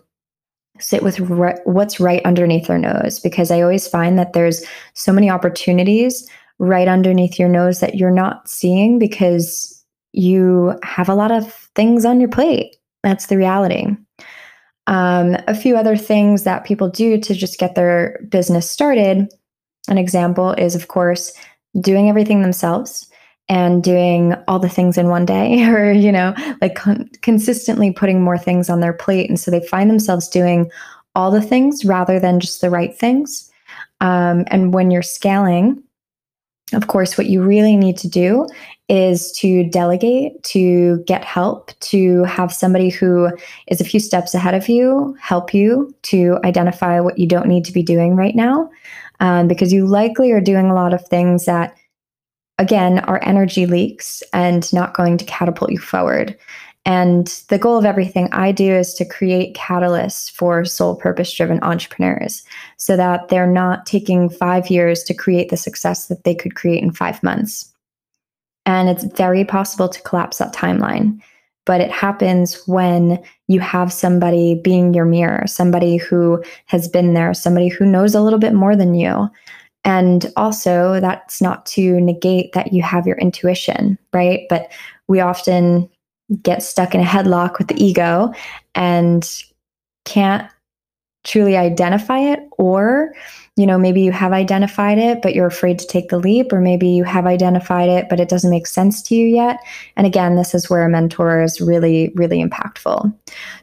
sit 0.80 1.03
with 1.03 1.20
re- 1.20 1.60
what's 1.65 2.00
right 2.00 2.22
underneath 2.25 2.68
their 2.68 2.77
nose 2.77 3.20
because 3.20 3.51
I 3.51 3.62
always 3.62 3.88
find 3.88 4.18
that 4.18 4.34
there's 4.34 4.65
so 4.94 5.12
many 5.12 5.30
opportunities 5.30 6.27
right 6.60 6.88
underneath 6.88 7.39
your 7.39 7.50
nose 7.50 7.80
that 7.80 7.96
you're 7.96 8.12
not 8.12 8.48
seeing 8.50 9.00
because 9.00 9.73
you 10.13 10.79
have 10.84 11.10
a 11.10 11.15
lot 11.15 11.32
of 11.32 11.51
things 11.75 12.05
on 12.05 12.20
your 12.20 12.29
plate. 12.29 12.77
That's 13.01 13.27
the 13.27 13.38
reality. 13.38 13.88
Um, 14.88 15.38
a 15.48 15.55
few 15.55 15.75
other 15.75 15.98
things 15.98 16.43
that 16.43 16.65
people 16.65 16.89
do 16.89 17.20
to 17.20 17.34
just 17.34 17.60
get 17.60 17.75
their 17.75 18.20
business 18.29 18.70
started. 18.70 19.34
An 19.88 19.98
example 19.98 20.51
is, 20.51 20.75
of 20.75 20.88
course, 20.88 21.34
doing 21.79 22.10
everything 22.10 22.41
themselves 22.41 23.10
and 23.50 23.84
doing 23.84 24.36
all 24.48 24.60
the 24.60 24.70
things 24.70 24.98
in 24.98 25.10
one 25.10 25.25
day 25.25 25.63
or 25.67 25.91
you 25.91 26.12
know 26.12 26.34
like 26.62 26.75
con- 26.75 27.10
consistently 27.22 27.91
putting 27.91 28.22
more 28.22 28.38
things 28.38 28.70
on 28.70 28.79
their 28.79 28.93
plate 28.93 29.29
and 29.29 29.39
so 29.39 29.51
they 29.51 29.65
find 29.67 29.89
themselves 29.89 30.27
doing 30.29 30.72
all 31.15 31.29
the 31.29 31.41
things 31.41 31.84
rather 31.84 32.20
than 32.20 32.39
just 32.39 32.62
the 32.62 32.70
right 32.70 32.96
things 32.98 33.51
um, 34.01 34.46
and 34.48 34.74
when 34.74 34.91
you're 34.91 35.01
scaling 35.01 35.84
of 36.72 36.88
course 36.88 37.17
what 37.17 37.27
you 37.27 37.43
really 37.43 37.75
need 37.75 37.98
to 37.98 38.08
do 38.08 38.48
is 38.89 39.32
to 39.34 39.63
delegate 39.70 40.41
to 40.43 41.03
get 41.05 41.24
help 41.24 41.72
to 41.79 42.24
have 42.24 42.53
somebody 42.53 42.89
who 42.89 43.29
is 43.67 43.82
a 43.82 43.86
few 43.86 44.00
steps 44.00 44.34
ahead 44.34 44.53
of 44.53 44.70
you 44.70 45.15
help 45.20 45.53
you 45.53 45.93
to 46.03 46.38
identify 46.43 47.00
what 47.00 47.20
you 47.20 47.27
don't 47.27 47.48
need 47.48 47.65
to 47.65 47.74
be 47.74 47.84
doing 47.84 48.15
right 48.15 48.36
now 48.36 48.70
um, 49.20 49.48
because 49.48 49.74
you 49.74 49.86
likely 49.86 50.32
are 50.32 50.41
doing 50.41 50.70
a 50.70 50.75
lot 50.75 50.93
of 50.93 51.05
things 51.08 51.46
that 51.46 51.75
again, 52.60 53.00
are 53.00 53.20
energy 53.24 53.65
leaks 53.65 54.22
and 54.32 54.72
not 54.74 54.93
going 54.93 55.17
to 55.17 55.25
catapult 55.25 55.72
you 55.72 55.79
forward. 55.79 56.38
And 56.85 57.27
the 57.47 57.57
goal 57.57 57.77
of 57.77 57.85
everything 57.85 58.27
I 58.33 58.51
do 58.51 58.69
is 58.73 58.93
to 58.95 59.05
create 59.05 59.55
catalysts 59.55 60.29
for 60.29 60.65
soul 60.65 60.95
purpose 60.95 61.31
driven 61.33 61.63
entrepreneurs 61.63 62.43
so 62.77 62.97
that 62.97 63.29
they're 63.29 63.47
not 63.47 63.85
taking 63.85 64.29
five 64.29 64.69
years 64.69 65.03
to 65.03 65.13
create 65.13 65.49
the 65.49 65.57
success 65.57 66.07
that 66.07 66.25
they 66.25 66.35
could 66.35 66.55
create 66.55 66.83
in 66.83 66.91
five 66.91 67.23
months. 67.23 67.73
And 68.65 68.89
it's 68.89 69.05
very 69.05 69.45
possible 69.45 69.87
to 69.87 70.01
collapse 70.01 70.39
that 70.39 70.53
timeline. 70.53 71.21
But 71.65 71.79
it 71.79 71.91
happens 71.91 72.61
when 72.67 73.23
you 73.47 73.61
have 73.61 73.93
somebody 73.93 74.59
being 74.61 74.93
your 74.93 75.05
mirror, 75.05 75.47
somebody 75.47 75.95
who 75.95 76.43
has 76.65 76.89
been 76.89 77.13
there, 77.13 77.33
somebody 77.33 77.69
who 77.69 77.85
knows 77.85 78.13
a 78.13 78.21
little 78.21 78.39
bit 78.39 78.53
more 78.53 78.75
than 78.75 78.93
you, 78.93 79.29
and 79.85 80.31
also, 80.37 80.99
that's 81.01 81.41
not 81.41 81.65
to 81.67 81.99
negate 81.99 82.53
that 82.53 82.71
you 82.71 82.81
have 82.81 83.05
your 83.05 83.17
intuition, 83.17 83.97
right? 84.13 84.45
But 84.49 84.71
we 85.07 85.19
often 85.19 85.89
get 86.42 86.63
stuck 86.63 86.96
in 86.96 87.01
a 87.01 87.06
headlock 87.06 87.58
with 87.58 87.68
the 87.68 87.84
ego 87.84 88.34
and 88.75 89.44
can't 90.06 90.50
truly 91.24 91.56
identify 91.56 92.20
it. 92.20 92.39
Or 92.58 93.13
you 93.56 93.68
know 93.68 93.77
maybe 93.77 94.01
you 94.01 94.12
have 94.12 94.34
identified 94.34 94.98
it 94.98 95.22
but 95.22 95.36
you're 95.36 95.48
afraid 95.48 95.77
to 95.77 95.86
take 95.86 96.10
the 96.10 96.18
leap 96.18 96.51
or 96.51 96.60
maybe 96.60 96.88
you 96.88 97.03
have 97.03 97.27
identified 97.27 97.88
it 97.88 98.08
but 98.10 98.20
it 98.20 98.27
doesn't 98.27 98.50
make 98.50 98.68
sense 98.68 99.01
to 99.03 99.15
you 99.15 99.27
yet. 99.27 99.58
And 99.96 100.08
again 100.08 100.36
this 100.36 100.53
is 100.53 100.70
where 100.70 100.86
a 100.86 100.89
mentor 100.89 101.42
is 101.42 101.62
really 101.62 102.12
really 102.15 102.44
impactful. 102.44 103.13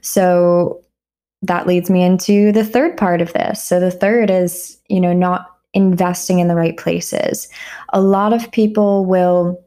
So 0.00 0.82
that 1.42 1.66
leads 1.66 1.90
me 1.90 2.02
into 2.02 2.52
the 2.52 2.64
third 2.64 2.96
part 2.96 3.20
of 3.20 3.32
this. 3.32 3.64
So 3.64 3.80
the 3.80 3.90
third 3.90 4.30
is 4.30 4.78
you 4.88 5.00
know 5.00 5.12
not 5.12 5.46
investing 5.72 6.40
in 6.40 6.48
the 6.48 6.56
right 6.56 6.76
places. 6.76 7.48
A 7.92 8.00
lot 8.00 8.32
of 8.32 8.50
people 8.52 9.06
will 9.06 9.62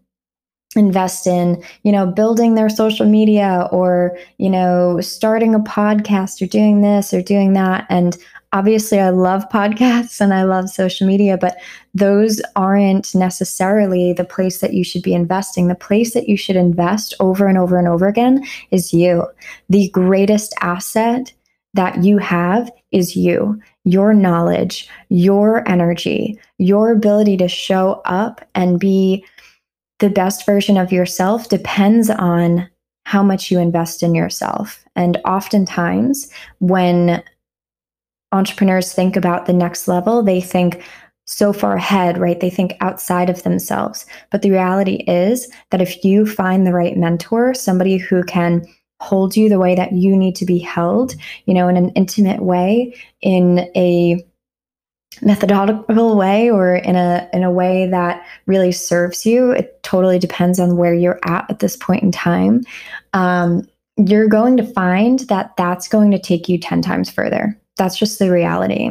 invest 0.76 1.28
in 1.28 1.64
you 1.84 1.92
know 1.92 2.06
building 2.06 2.56
their 2.56 2.70
social 2.70 3.06
media 3.06 3.68
or 3.72 4.18
you 4.38 4.50
know 4.50 5.00
starting 5.02 5.56
a 5.56 5.60
podcast 5.60 6.42
or 6.42 6.48
doing 6.48 6.82
this 6.82 7.14
or 7.14 7.22
doing 7.22 7.54
that. 7.54 7.86
And 7.90 8.18
obviously 8.52 9.00
I 9.00 9.10
love 9.10 9.48
podcasts 9.54 10.20
and 10.22 10.34
I 10.34 10.44
love 10.44 10.70
social 10.70 11.08
media 11.08 11.38
but 11.38 11.58
those 11.94 12.42
aren't 12.56 13.14
necessarily 13.14 14.14
the 14.14 14.26
place 14.26 14.60
that 14.60 14.74
you 14.74 14.84
should 14.84 15.04
be 15.04 15.14
investing. 15.14 15.68
The 15.68 15.76
place 15.76 16.14
that 16.14 16.28
you 16.28 16.38
should 16.38 16.56
invest 16.56 17.14
over 17.20 17.48
and 17.48 17.58
over 17.58 17.78
and 17.78 17.88
over 17.88 18.08
again 18.08 18.46
is 18.72 18.94
you. 18.94 19.26
The 19.70 19.90
greatest 19.90 20.54
asset 20.62 21.34
that 21.76 22.04
you 22.04 22.18
have 22.20 22.72
is 22.92 23.16
you 23.16 23.60
your 23.86 24.14
knowledge, 24.14 24.88
your 25.10 25.68
energy, 25.68 26.40
your 26.58 26.92
ability 26.92 27.36
to 27.38 27.48
show 27.48 28.02
up 28.06 28.48
and 28.56 28.80
be 28.80 29.26
the 30.04 30.10
best 30.10 30.46
version 30.46 30.76
of 30.76 30.92
yourself 30.92 31.48
depends 31.48 32.10
on 32.10 32.70
how 33.06 33.24
much 33.24 33.50
you 33.50 33.58
invest 33.58 34.04
in 34.04 34.14
yourself. 34.14 34.84
And 34.98 35.16
oftentimes, 35.24 36.30
when 36.60 37.24
entrepreneurs 38.34 38.92
think 38.92 39.16
about 39.16 39.46
the 39.46 39.54
next 39.54 39.88
level, 39.88 40.22
they 40.22 40.42
think 40.42 40.84
so 41.24 41.54
far 41.54 41.78
ahead, 41.78 42.18
right? 42.18 42.42
They 42.42 42.50
think 42.50 42.74
outside 42.82 43.30
of 43.30 43.44
themselves. 43.44 44.06
But 44.30 44.42
the 44.42 44.52
reality 44.52 45.06
is 45.08 45.50
that 45.72 45.82
if 45.82 46.04
you 46.04 46.26
find 46.26 46.68
the 46.68 46.74
right 46.74 46.98
mentor, 46.98 47.54
somebody 47.54 47.96
who 47.96 48.24
can 48.24 48.66
hold 49.00 49.38
you 49.38 49.48
the 49.48 49.58
way 49.58 49.74
that 49.74 49.94
you 49.94 50.18
need 50.18 50.36
to 50.36 50.46
be 50.46 50.60
held, 50.60 51.16
you 51.46 51.54
know, 51.54 51.70
in 51.70 51.78
an 51.78 51.92
intimate 51.92 52.44
way, 52.44 52.94
in 53.22 53.60
a 53.74 54.22
methodological 55.26 56.16
way 56.16 56.50
or 56.50 56.76
in 56.76 56.96
a 56.96 57.30
in 57.34 57.44
a 57.44 57.52
way 57.52 57.88
that 57.88 58.26
really 58.46 58.72
serves 58.72 59.26
you. 59.26 59.52
It 59.52 59.82
totally 59.84 60.20
depends 60.20 60.60
on 60.60 60.78
where 60.78 60.94
you're 60.94 61.20
at 61.26 61.50
at 61.50 61.60
this 61.60 61.76
point 61.76 62.04
in 62.04 62.12
time. 62.12 62.64
Um, 63.14 63.68
you're 63.98 64.28
going 64.28 64.58
to 64.58 64.66
find 64.66 65.20
that 65.22 65.56
that's 65.56 65.88
going 65.88 66.12
to 66.12 66.20
take 66.20 66.50
you 66.50 66.58
10 66.58 66.82
times 66.82 67.10
further. 67.12 67.60
That's 67.78 67.98
just 67.98 68.20
the 68.20 68.32
reality. 68.32 68.90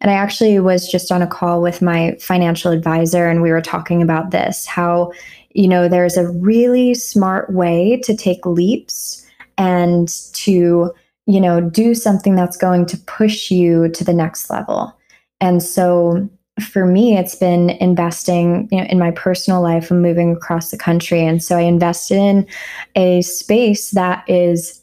And 0.00 0.10
i 0.10 0.14
actually 0.14 0.58
was 0.58 0.90
just 0.90 1.10
on 1.12 1.22
a 1.22 1.26
call 1.26 1.62
with 1.62 1.80
my 1.80 2.16
financial 2.20 2.72
advisor 2.72 3.28
and 3.28 3.40
we 3.40 3.50
were 3.50 3.62
talking 3.62 4.02
about 4.02 4.30
this 4.30 4.66
how 4.66 5.12
you 5.52 5.66
know 5.66 5.88
there's 5.88 6.16
a 6.16 6.28
really 6.28 6.94
smart 6.94 7.52
way 7.52 8.00
to 8.04 8.14
take 8.14 8.44
leaps 8.44 9.24
and 9.58 10.08
to 10.34 10.92
you 11.26 11.40
know 11.40 11.60
do 11.60 11.94
something 11.94 12.34
that's 12.34 12.56
going 12.56 12.84
to 12.86 12.98
push 12.98 13.50
you 13.50 13.88
to 13.90 14.04
the 14.04 14.12
next 14.12 14.50
level 14.50 14.94
and 15.42 15.62
so 15.62 16.30
for 16.60 16.86
me 16.86 17.18
it's 17.18 17.34
been 17.34 17.70
investing 17.70 18.68
you 18.70 18.78
know, 18.78 18.84
in 18.84 18.98
my 18.98 19.10
personal 19.10 19.60
life 19.60 19.90
and 19.90 20.00
moving 20.00 20.32
across 20.32 20.70
the 20.70 20.78
country. 20.78 21.26
And 21.26 21.42
so 21.42 21.58
i 21.58 21.60
invested 21.60 22.16
in 22.16 22.46
a 22.94 23.20
space 23.22 23.90
that 23.90 24.24
is 24.28 24.82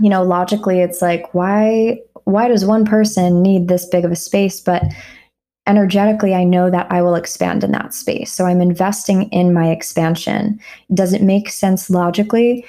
you 0.00 0.10
know 0.10 0.22
logically 0.22 0.80
it's 0.80 1.00
like 1.00 1.32
why 1.32 1.98
why 2.24 2.48
does 2.48 2.64
one 2.64 2.84
person 2.84 3.40
need 3.40 3.68
this 3.68 3.86
big 3.86 4.04
of 4.04 4.12
a 4.12 4.16
space? 4.16 4.60
But 4.60 4.82
energetically 5.66 6.34
i 6.34 6.44
know 6.44 6.70
that 6.70 6.90
i 6.90 7.02
will 7.02 7.14
expand 7.14 7.62
in 7.62 7.72
that 7.72 7.94
space. 7.94 8.32
So 8.32 8.46
i'm 8.46 8.60
investing 8.60 9.28
in 9.30 9.54
my 9.54 9.70
expansion. 9.70 10.58
Does 10.92 11.12
it 11.12 11.22
make 11.22 11.50
sense 11.50 11.90
logically 11.90 12.64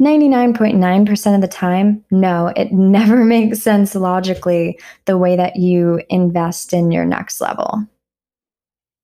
99.9% 0.00 1.34
of 1.34 1.40
the 1.40 1.48
time, 1.48 2.04
no, 2.10 2.52
it 2.56 2.72
never 2.72 3.24
makes 3.24 3.60
sense 3.60 3.94
logically 3.94 4.78
the 5.06 5.18
way 5.18 5.36
that 5.36 5.56
you 5.56 6.00
invest 6.08 6.72
in 6.72 6.90
your 6.90 7.04
next 7.04 7.40
level. 7.40 7.86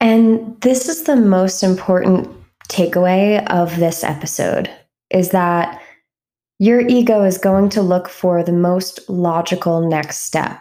And 0.01 0.61
this 0.61 0.89
is 0.89 1.05
the 1.05 1.17
most 1.17 1.63
important 1.63 2.29
takeaway 2.69 3.47
of 3.49 3.77
this 3.77 4.03
episode 4.03 4.71
is 5.11 5.31
that 5.31 5.81
your 6.59 6.81
ego 6.81 7.23
is 7.23 7.39
going 7.39 7.69
to 7.71 7.83
look 7.83 8.09
for 8.09 8.43
the 8.43 8.53
most 8.53 9.01
logical 9.09 9.89
next 9.89 10.21
step. 10.21 10.59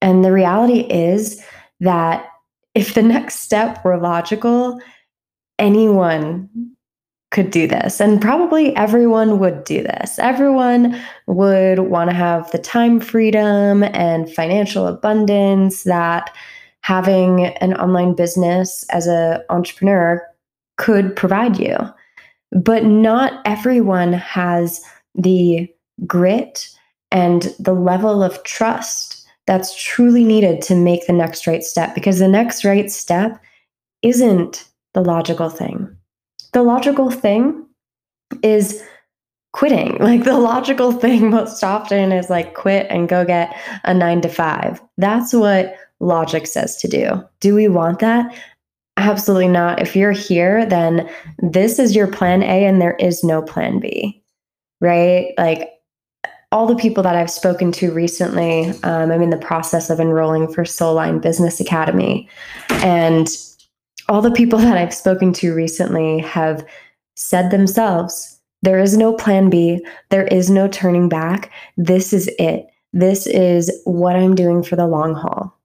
And 0.00 0.24
the 0.24 0.32
reality 0.32 0.80
is 0.80 1.42
that 1.80 2.26
if 2.74 2.94
the 2.94 3.02
next 3.14 3.40
step 3.40 3.84
were 3.84 3.98
logical, 3.98 4.80
anyone 5.58 6.48
could 7.32 7.50
do 7.50 7.66
this. 7.66 8.00
And 8.00 8.20
probably 8.20 8.76
everyone 8.76 9.38
would 9.40 9.64
do 9.64 9.82
this. 9.82 10.18
Everyone 10.18 11.00
would 11.26 11.80
want 11.80 12.10
to 12.10 12.16
have 12.16 12.50
the 12.52 12.58
time 12.58 13.00
freedom 13.00 13.82
and 13.82 14.32
financial 14.32 14.86
abundance 14.86 15.82
that 15.84 16.32
having 16.82 17.46
an 17.46 17.74
online 17.74 18.14
business 18.14 18.84
as 18.90 19.06
an 19.06 19.40
entrepreneur 19.50 20.22
could 20.76 21.16
provide 21.16 21.58
you. 21.58 21.76
But 22.52 22.84
not 22.84 23.40
everyone 23.46 24.12
has 24.12 24.80
the 25.14 25.68
grit 26.06 26.68
and 27.10 27.54
the 27.58 27.74
level 27.74 28.22
of 28.22 28.42
trust 28.44 29.26
that's 29.46 29.82
truly 29.82 30.24
needed 30.24 30.62
to 30.62 30.74
make 30.74 31.06
the 31.06 31.12
next 31.12 31.46
right 31.46 31.62
step 31.62 31.94
because 31.94 32.18
the 32.18 32.28
next 32.28 32.64
right 32.64 32.90
step 32.90 33.40
isn't 34.02 34.68
the 34.94 35.00
logical 35.00 35.48
thing. 35.48 35.91
The 36.52 36.62
logical 36.62 37.10
thing 37.10 37.66
is 38.42 38.82
quitting. 39.52 39.96
Like 40.00 40.24
the 40.24 40.38
logical 40.38 40.92
thing 40.92 41.30
most 41.30 41.62
often 41.62 42.12
is 42.12 42.30
like 42.30 42.54
quit 42.54 42.86
and 42.90 43.08
go 43.08 43.24
get 43.24 43.54
a 43.84 43.94
nine 43.94 44.20
to 44.22 44.28
five. 44.28 44.80
That's 44.96 45.32
what 45.32 45.76
logic 46.00 46.46
says 46.46 46.76
to 46.78 46.88
do. 46.88 47.22
Do 47.40 47.54
we 47.54 47.68
want 47.68 48.00
that? 48.00 48.34
Absolutely 48.96 49.48
not. 49.48 49.80
If 49.80 49.96
you're 49.96 50.12
here, 50.12 50.66
then 50.66 51.08
this 51.38 51.78
is 51.78 51.96
your 51.96 52.06
plan 52.06 52.42
A 52.42 52.66
and 52.66 52.80
there 52.80 52.96
is 52.96 53.24
no 53.24 53.40
plan 53.40 53.78
B, 53.78 54.22
right? 54.80 55.32
Like 55.38 55.70
all 56.50 56.66
the 56.66 56.76
people 56.76 57.02
that 57.02 57.16
I've 57.16 57.30
spoken 57.30 57.72
to 57.72 57.90
recently, 57.92 58.68
um, 58.82 59.10
I'm 59.10 59.22
in 59.22 59.30
the 59.30 59.38
process 59.38 59.88
of 59.88 59.98
enrolling 59.98 60.52
for 60.52 60.66
Soul 60.66 60.94
Line 60.94 61.18
Business 61.18 61.58
Academy. 61.60 62.28
And 62.68 63.28
all 64.12 64.20
the 64.20 64.30
people 64.30 64.58
that 64.66 64.76
I've 64.76 64.94
spoken 64.94 65.32
to 65.34 65.54
recently 65.54 66.18
have 66.18 66.64
said 67.16 67.50
themselves, 67.50 68.38
there 68.60 68.78
is 68.78 68.96
no 68.96 69.14
plan 69.14 69.50
B, 69.50 69.84
there 70.10 70.26
is 70.26 70.50
no 70.50 70.68
turning 70.68 71.08
back. 71.08 71.50
This 71.76 72.12
is 72.12 72.30
it. 72.38 72.66
This 72.92 73.26
is 73.26 73.72
what 73.84 74.14
I'm 74.14 74.34
doing 74.34 74.62
for 74.62 74.76
the 74.76 74.86
long 74.86 75.14
haul. 75.14 75.58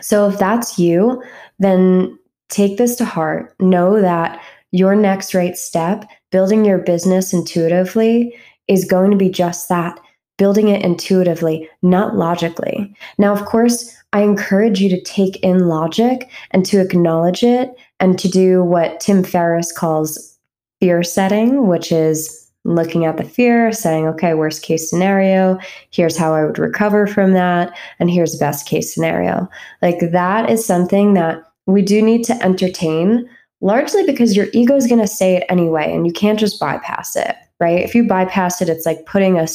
So 0.00 0.28
if 0.28 0.38
that's 0.38 0.78
you, 0.78 1.22
then 1.60 2.18
take 2.48 2.76
this 2.76 2.96
to 2.96 3.04
heart. 3.04 3.54
Know 3.60 4.00
that 4.00 4.42
your 4.72 4.96
next 4.96 5.32
right 5.32 5.56
step, 5.56 6.04
building 6.32 6.64
your 6.64 6.78
business 6.78 7.32
intuitively, 7.32 8.36
is 8.66 8.84
going 8.84 9.12
to 9.12 9.16
be 9.16 9.30
just 9.30 9.68
that 9.68 9.98
building 10.40 10.68
it 10.68 10.82
intuitively, 10.82 11.68
not 11.82 12.16
logically. 12.16 12.96
Now, 13.18 13.30
of 13.32 13.44
course, 13.44 13.94
I 14.12 14.22
encourage 14.22 14.80
you 14.80 14.88
to 14.90 15.00
take 15.02 15.36
in 15.36 15.68
logic 15.68 16.28
and 16.50 16.66
to 16.66 16.80
acknowledge 16.80 17.42
it 17.42 17.70
and 18.00 18.18
to 18.18 18.28
do 18.28 18.62
what 18.64 19.00
Tim 19.00 19.22
Ferriss 19.22 19.72
calls 19.72 20.36
fear 20.80 21.02
setting, 21.02 21.68
which 21.68 21.92
is 21.92 22.50
looking 22.64 23.04
at 23.04 23.16
the 23.16 23.24
fear, 23.24 23.72
saying, 23.72 24.06
okay, 24.06 24.34
worst 24.34 24.62
case 24.62 24.90
scenario, 24.90 25.58
here's 25.90 26.16
how 26.16 26.34
I 26.34 26.44
would 26.44 26.58
recover 26.58 27.06
from 27.06 27.32
that, 27.32 27.76
and 27.98 28.10
here's 28.10 28.36
best 28.36 28.66
case 28.66 28.92
scenario. 28.92 29.48
Like 29.80 29.98
that 30.12 30.50
is 30.50 30.64
something 30.64 31.14
that 31.14 31.42
we 31.66 31.80
do 31.80 32.02
need 32.02 32.24
to 32.24 32.42
entertain, 32.42 33.28
largely 33.60 34.04
because 34.04 34.36
your 34.36 34.48
ego 34.52 34.74
is 34.76 34.86
going 34.86 35.00
to 35.00 35.06
say 35.06 35.36
it 35.36 35.46
anyway, 35.48 35.92
and 35.92 36.06
you 36.06 36.12
can't 36.12 36.38
just 36.38 36.60
bypass 36.60 37.16
it, 37.16 37.34
right? 37.60 37.78
If 37.78 37.94
you 37.94 38.06
bypass 38.06 38.60
it, 38.60 38.68
it's 38.68 38.86
like 38.86 39.06
putting 39.06 39.38
a 39.38 39.46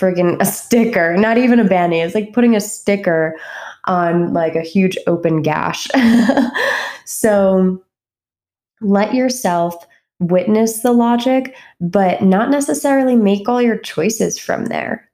friggin' 0.00 0.40
a 0.40 0.44
sticker, 0.44 1.16
not 1.16 1.38
even 1.38 1.60
a 1.60 1.64
band-aid, 1.64 2.06
it's 2.06 2.14
like 2.14 2.32
putting 2.32 2.56
a 2.56 2.60
sticker 2.60 3.36
on 3.84 4.32
like 4.32 4.54
a 4.54 4.62
huge 4.62 4.96
open 5.06 5.42
gash. 5.42 5.86
so 7.04 7.82
let 8.80 9.14
yourself 9.14 9.86
witness 10.20 10.80
the 10.80 10.92
logic, 10.92 11.54
but 11.80 12.22
not 12.22 12.50
necessarily 12.50 13.16
make 13.16 13.48
all 13.48 13.60
your 13.60 13.78
choices 13.78 14.38
from 14.38 14.66
there. 14.66 15.08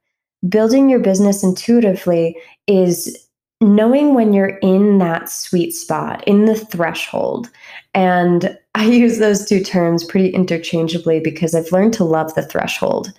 Building 0.47 0.89
your 0.89 0.99
business 0.99 1.43
intuitively 1.43 2.37
is 2.67 3.27
knowing 3.61 4.13
when 4.13 4.33
you're 4.33 4.57
in 4.59 4.99
that 4.99 5.29
sweet 5.29 5.71
spot, 5.71 6.23
in 6.27 6.45
the 6.45 6.55
threshold. 6.55 7.49
And 7.93 8.57
I 8.77 8.83
use 8.83 9.17
those 9.17 9.43
two 9.43 9.63
terms 9.63 10.03
pretty 10.03 10.29
interchangeably 10.29 11.19
because 11.19 11.55
I've 11.55 11.71
learned 11.71 11.93
to 11.95 12.03
love 12.03 12.35
the 12.35 12.45
threshold. 12.45 13.11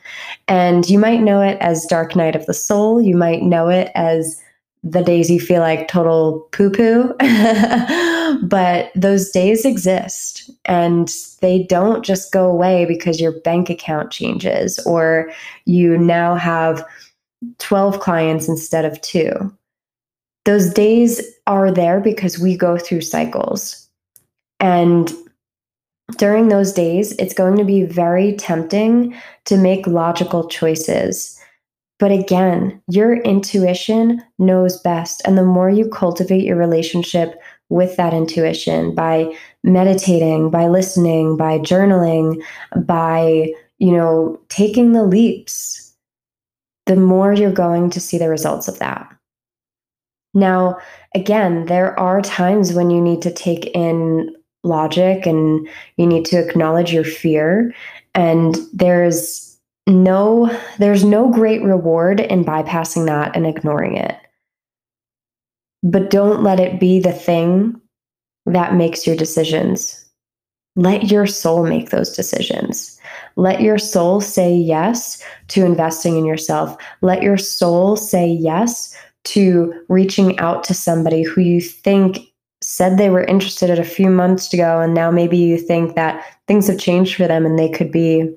And 0.47 0.88
you 0.88 1.00
might 1.00 1.21
know 1.21 1.43
it 1.43 1.59
as 1.61 1.85
Dark 1.87 2.15
Night 2.15 2.37
of 2.37 2.47
the 2.47 2.55
Soul, 2.55 3.03
you 3.03 3.17
might 3.17 3.43
know 3.43 3.69
it 3.69 3.91
as 3.97 4.41
the 4.85 5.02
days 5.02 5.28
you 5.28 5.41
feel 5.41 5.61
like 5.61 5.89
total 5.89 6.49
poo 6.52 6.71
poo. 6.71 7.13
but 8.47 8.93
those 8.95 9.30
days 9.30 9.65
exist 9.65 10.49
and 10.65 11.13
they 11.41 11.65
don't 11.65 12.04
just 12.04 12.32
go 12.32 12.49
away 12.49 12.85
because 12.85 13.21
your 13.21 13.41
bank 13.41 13.69
account 13.69 14.13
changes 14.13 14.78
or 14.87 15.32
you 15.65 15.99
now 15.99 16.37
have 16.37 16.87
12 17.59 17.99
clients 17.99 18.49
instead 18.49 18.85
of 18.85 19.00
two. 19.00 19.32
Those 20.45 20.73
days 20.73 21.21
are 21.49 21.73
there 21.73 21.99
because 21.99 22.39
we 22.39 22.56
go 22.56 22.78
through 22.78 23.00
cycles. 23.00 23.89
And 24.61 25.13
during 26.16 26.49
those 26.49 26.73
days, 26.73 27.12
it's 27.12 27.34
going 27.34 27.56
to 27.58 27.64
be 27.64 27.82
very 27.82 28.34
tempting 28.36 29.14
to 29.44 29.56
make 29.56 29.86
logical 29.86 30.49
choices. 30.49 31.38
But 31.99 32.12
again, 32.12 32.80
your 32.88 33.16
intuition 33.23 34.23
knows 34.38 34.80
best. 34.80 35.21
And 35.25 35.36
the 35.36 35.44
more 35.44 35.68
you 35.68 35.88
cultivate 35.88 36.44
your 36.44 36.56
relationship 36.56 37.40
with 37.68 37.97
that 37.97 38.14
intuition 38.14 38.94
by 38.94 39.34
meditating, 39.62 40.50
by 40.50 40.68
listening, 40.68 41.36
by 41.36 41.58
journaling, 41.58 42.42
by, 42.84 43.52
you 43.78 43.92
know, 43.92 44.40
taking 44.49 44.92
the 44.92 45.02
leaps, 45.02 45.94
the 46.86 46.97
more 46.97 47.34
you're 47.34 47.52
going 47.52 47.90
to 47.90 48.00
see 48.00 48.16
the 48.16 48.30
results 48.30 48.68
of 48.68 48.78
that. 48.78 49.12
Now, 50.32 50.78
again, 51.14 51.66
there 51.66 51.99
are 51.99 52.23
times 52.23 52.73
when 52.73 52.90
you 52.90 53.00
need 53.00 53.21
to 53.23 53.32
take 53.32 53.66
in 53.75 54.34
logic 54.64 55.26
and 55.26 55.68
you 55.97 56.06
need 56.06 56.25
to 56.26 56.38
acknowledge 56.38 56.92
your 56.92 57.04
fear. 57.04 57.75
And 58.14 58.56
there's 58.73 59.58
no 59.86 60.54
there's 60.78 61.04
no 61.04 61.30
great 61.30 61.62
reward 61.62 62.21
in 62.21 62.44
bypassing 62.44 63.06
that 63.06 63.34
and 63.34 63.47
ignoring 63.47 63.97
it. 63.97 64.16
But 65.82 66.10
don't 66.10 66.42
let 66.42 66.60
it 66.60 66.80
be 66.80 67.00
the 67.00 67.12
thing 67.12 67.80
that 68.47 68.75
makes 68.75 69.06
your 69.06 69.16
decisions. 69.16 70.04
Let 70.76 71.10
your 71.10 71.26
soul 71.26 71.64
make 71.64 71.90
those 71.90 72.14
decisions. 72.14 73.00
Let 73.36 73.60
your 73.60 73.78
soul 73.78 74.21
say 74.21 74.54
yes 74.54 75.23
to 75.49 75.64
investing 75.64 76.16
in 76.16 76.25
yourself. 76.25 76.76
Let 77.00 77.23
your 77.23 77.36
soul 77.36 77.97
say 77.97 78.28
yes 78.28 78.97
to 79.25 79.73
reaching 79.88 80.38
out 80.38 80.64
to 80.64 80.75
somebody 80.75 81.23
who 81.23 81.40
you 81.40 81.60
think 81.60 82.27
said 82.78 82.97
they 82.97 83.10
were 83.10 83.25
interested 83.25 83.76
a 83.76 83.82
few 83.82 84.08
months 84.08 84.54
ago 84.54 84.80
and 84.80 84.95
now 84.95 85.10
maybe 85.10 85.36
you 85.36 85.58
think 85.58 85.97
that 85.97 86.25
things 86.47 86.69
have 86.69 86.78
changed 86.78 87.17
for 87.17 87.26
them 87.26 87.45
and 87.45 87.58
they 87.58 87.69
could 87.69 87.91
be 87.91 88.32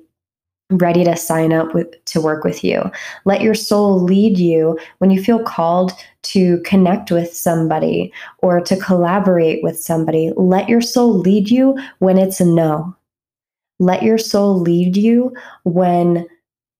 ready 0.68 1.04
to 1.04 1.14
sign 1.14 1.52
up 1.52 1.72
with 1.74 2.04
to 2.06 2.20
work 2.20 2.42
with 2.42 2.64
you. 2.64 2.90
Let 3.24 3.42
your 3.42 3.54
soul 3.54 4.02
lead 4.02 4.40
you 4.40 4.76
when 4.98 5.10
you 5.10 5.22
feel 5.22 5.44
called 5.44 5.92
to 6.22 6.60
connect 6.62 7.12
with 7.12 7.32
somebody 7.32 8.12
or 8.38 8.60
to 8.62 8.76
collaborate 8.76 9.62
with 9.62 9.78
somebody. 9.78 10.32
Let 10.36 10.68
your 10.68 10.80
soul 10.80 11.16
lead 11.16 11.48
you 11.48 11.78
when 12.00 12.18
it's 12.18 12.40
a 12.40 12.44
no. 12.44 12.96
Let 13.78 14.02
your 14.02 14.18
soul 14.18 14.58
lead 14.58 14.96
you 14.96 15.32
when 15.62 16.26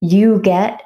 you 0.01 0.41
get 0.41 0.83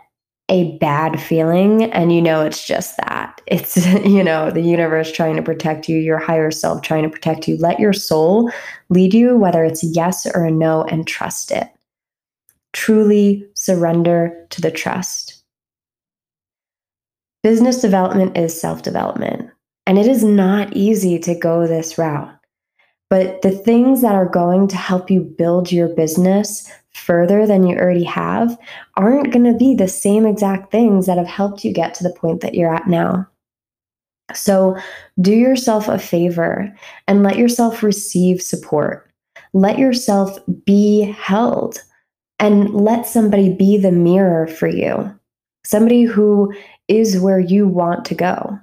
a 0.50 0.76
bad 0.76 1.18
feeling 1.22 1.84
and 1.84 2.12
you 2.12 2.20
know 2.20 2.42
it's 2.42 2.66
just 2.66 2.98
that 2.98 3.25
it's 3.46 3.76
you 4.04 4.22
know 4.22 4.50
the 4.50 4.60
universe 4.60 5.12
trying 5.12 5.36
to 5.36 5.42
protect 5.42 5.88
you 5.88 5.98
your 5.98 6.18
higher 6.18 6.50
self 6.50 6.82
trying 6.82 7.04
to 7.04 7.10
protect 7.10 7.48
you. 7.48 7.56
Let 7.56 7.80
your 7.80 7.92
soul 7.92 8.50
lead 8.88 9.14
you 9.14 9.36
whether 9.36 9.64
it's 9.64 9.84
yes 9.84 10.26
or 10.26 10.44
a 10.44 10.50
no 10.50 10.84
and 10.84 11.06
trust 11.06 11.50
it. 11.50 11.68
Truly 12.72 13.46
surrender 13.54 14.46
to 14.50 14.60
the 14.60 14.70
trust. 14.70 15.42
Business 17.42 17.80
development 17.80 18.36
is 18.36 18.60
self-development 18.60 19.50
and 19.86 19.98
it 19.98 20.06
is 20.06 20.24
not 20.24 20.76
easy 20.76 21.18
to 21.20 21.34
go 21.34 21.66
this 21.66 21.96
route. 21.96 22.32
But 23.08 23.42
the 23.42 23.52
things 23.52 24.02
that 24.02 24.16
are 24.16 24.28
going 24.28 24.66
to 24.68 24.76
help 24.76 25.10
you 25.10 25.20
build 25.20 25.70
your 25.70 25.88
business 25.88 26.68
further 26.92 27.46
than 27.46 27.64
you 27.64 27.76
already 27.76 28.02
have 28.04 28.58
aren't 28.96 29.32
going 29.32 29.44
to 29.44 29.56
be 29.56 29.76
the 29.76 29.86
same 29.86 30.26
exact 30.26 30.72
things 30.72 31.06
that 31.06 31.18
have 31.18 31.28
helped 31.28 31.64
you 31.64 31.72
get 31.72 31.94
to 31.94 32.02
the 32.02 32.12
point 32.12 32.40
that 32.40 32.54
you're 32.54 32.74
at 32.74 32.88
now. 32.88 33.28
So 34.34 34.76
do 35.20 35.32
yourself 35.32 35.88
a 35.88 35.98
favor 35.98 36.72
and 37.06 37.22
let 37.22 37.36
yourself 37.36 37.82
receive 37.82 38.42
support. 38.42 39.10
Let 39.52 39.78
yourself 39.78 40.38
be 40.64 41.02
held 41.02 41.82
and 42.38 42.74
let 42.74 43.06
somebody 43.06 43.54
be 43.54 43.78
the 43.78 43.92
mirror 43.92 44.46
for 44.46 44.68
you. 44.68 45.12
Somebody 45.64 46.04
who 46.04 46.52
is 46.88 47.20
where 47.20 47.40
you 47.40 47.66
want 47.66 48.04
to 48.06 48.14
go. 48.14 48.58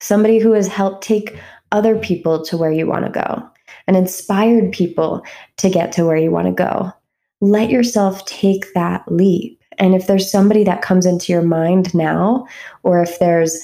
Somebody 0.00 0.38
who 0.38 0.52
has 0.52 0.66
helped 0.66 1.04
take 1.04 1.38
other 1.72 1.98
people 1.98 2.42
to 2.44 2.56
where 2.56 2.72
you 2.72 2.86
want 2.86 3.04
to 3.04 3.12
go 3.12 3.48
and 3.86 3.96
inspired 3.96 4.72
people 4.72 5.22
to 5.58 5.68
get 5.68 5.92
to 5.92 6.04
where 6.04 6.16
you 6.16 6.30
want 6.30 6.46
to 6.46 6.52
go. 6.52 6.92
Let 7.40 7.70
yourself 7.70 8.24
take 8.26 8.72
that 8.74 9.10
leap. 9.10 9.62
And 9.78 9.94
if 9.94 10.06
there's 10.06 10.30
somebody 10.30 10.64
that 10.64 10.82
comes 10.82 11.06
into 11.06 11.32
your 11.32 11.42
mind 11.42 11.94
now, 11.94 12.46
or 12.82 13.02
if 13.02 13.18
there's 13.18 13.58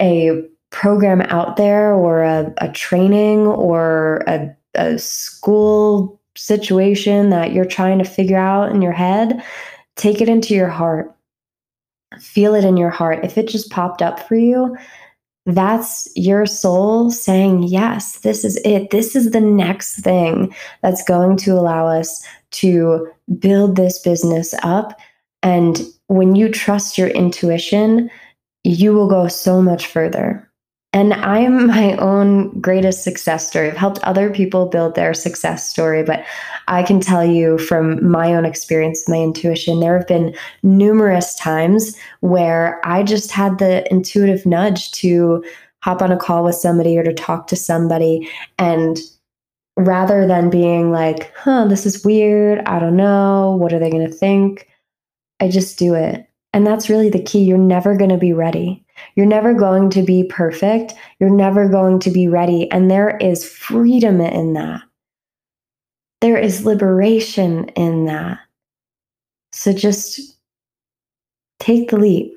a 0.00 0.44
program 0.70 1.20
out 1.22 1.56
there, 1.56 1.92
or 1.92 2.22
a, 2.22 2.52
a 2.58 2.70
training, 2.72 3.46
or 3.46 4.22
a, 4.26 4.54
a 4.74 4.98
school 4.98 6.20
situation 6.36 7.30
that 7.30 7.52
you're 7.52 7.64
trying 7.64 7.98
to 7.98 8.04
figure 8.04 8.38
out 8.38 8.70
in 8.70 8.80
your 8.82 8.92
head, 8.92 9.42
take 9.96 10.20
it 10.20 10.28
into 10.28 10.54
your 10.54 10.68
heart. 10.68 11.14
Feel 12.18 12.54
it 12.54 12.64
in 12.64 12.76
your 12.76 12.90
heart. 12.90 13.24
If 13.24 13.38
it 13.38 13.48
just 13.48 13.70
popped 13.70 14.02
up 14.02 14.20
for 14.26 14.34
you, 14.34 14.76
that's 15.46 16.08
your 16.16 16.46
soul 16.46 17.10
saying, 17.10 17.64
Yes, 17.64 18.20
this 18.20 18.44
is 18.44 18.60
it. 18.64 18.90
This 18.90 19.16
is 19.16 19.30
the 19.30 19.40
next 19.40 20.00
thing 20.00 20.54
that's 20.82 21.04
going 21.04 21.36
to 21.38 21.52
allow 21.52 21.86
us 21.86 22.24
to 22.52 23.10
build 23.38 23.76
this 23.76 23.98
business 24.00 24.54
up. 24.62 24.98
And 25.42 25.82
when 26.08 26.34
you 26.34 26.50
trust 26.50 26.98
your 26.98 27.08
intuition, 27.08 28.10
you 28.64 28.92
will 28.92 29.08
go 29.08 29.28
so 29.28 29.62
much 29.62 29.86
further. 29.86 30.46
And 30.92 31.14
I 31.14 31.38
am 31.38 31.66
my 31.68 31.96
own 31.96 32.58
greatest 32.60 33.04
success 33.04 33.48
story. 33.48 33.68
I've 33.68 33.76
helped 33.76 34.02
other 34.02 34.30
people 34.30 34.66
build 34.66 34.94
their 34.94 35.14
success 35.14 35.68
story, 35.68 36.02
but 36.02 36.24
I 36.68 36.82
can 36.82 37.00
tell 37.00 37.24
you 37.24 37.58
from 37.58 38.08
my 38.08 38.34
own 38.34 38.44
experience, 38.44 39.08
my 39.08 39.16
intuition, 39.16 39.80
there 39.80 39.96
have 39.96 40.08
been 40.08 40.34
numerous 40.62 41.34
times 41.34 41.96
where 42.20 42.80
I 42.84 43.02
just 43.02 43.30
had 43.30 43.58
the 43.58 43.90
intuitive 43.90 44.46
nudge 44.46 44.92
to 44.92 45.44
hop 45.82 46.02
on 46.02 46.12
a 46.12 46.16
call 46.16 46.44
with 46.44 46.56
somebody 46.56 46.98
or 46.98 47.02
to 47.02 47.14
talk 47.14 47.46
to 47.48 47.56
somebody. 47.56 48.28
And 48.58 48.98
rather 49.76 50.26
than 50.26 50.50
being 50.50 50.92
like, 50.92 51.34
huh, 51.34 51.66
this 51.66 51.86
is 51.86 52.04
weird, 52.04 52.60
I 52.66 52.78
don't 52.78 52.96
know, 52.96 53.56
what 53.58 53.72
are 53.72 53.78
they 53.78 53.90
going 53.90 54.06
to 54.06 54.12
think? 54.12 54.68
I 55.40 55.48
just 55.48 55.78
do 55.78 55.94
it. 55.94 56.29
And 56.52 56.66
that's 56.66 56.90
really 56.90 57.10
the 57.10 57.22
key. 57.22 57.44
You're 57.44 57.58
never 57.58 57.96
going 57.96 58.10
to 58.10 58.18
be 58.18 58.32
ready. 58.32 58.84
You're 59.14 59.26
never 59.26 59.54
going 59.54 59.90
to 59.90 60.02
be 60.02 60.24
perfect. 60.24 60.94
You're 61.18 61.34
never 61.34 61.68
going 61.68 62.00
to 62.00 62.10
be 62.10 62.28
ready. 62.28 62.70
And 62.70 62.90
there 62.90 63.16
is 63.18 63.48
freedom 63.48 64.20
in 64.20 64.54
that. 64.54 64.82
There 66.20 66.36
is 66.36 66.66
liberation 66.66 67.68
in 67.70 68.06
that. 68.06 68.40
So 69.52 69.72
just 69.72 70.36
take 71.60 71.90
the 71.90 71.98
leap. 71.98 72.34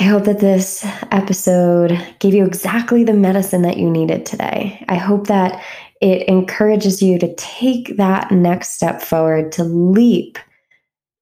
I 0.00 0.04
hope 0.04 0.24
that 0.24 0.40
this 0.40 0.84
episode 1.12 1.96
gave 2.18 2.34
you 2.34 2.44
exactly 2.44 3.04
the 3.04 3.12
medicine 3.12 3.62
that 3.62 3.76
you 3.76 3.88
needed 3.88 4.26
today. 4.26 4.84
I 4.88 4.96
hope 4.96 5.28
that 5.28 5.62
it 6.02 6.28
encourages 6.28 7.00
you 7.00 7.18
to 7.20 7.32
take 7.36 7.96
that 7.96 8.30
next 8.32 8.70
step 8.70 9.00
forward, 9.00 9.52
to 9.52 9.64
leap 9.64 10.38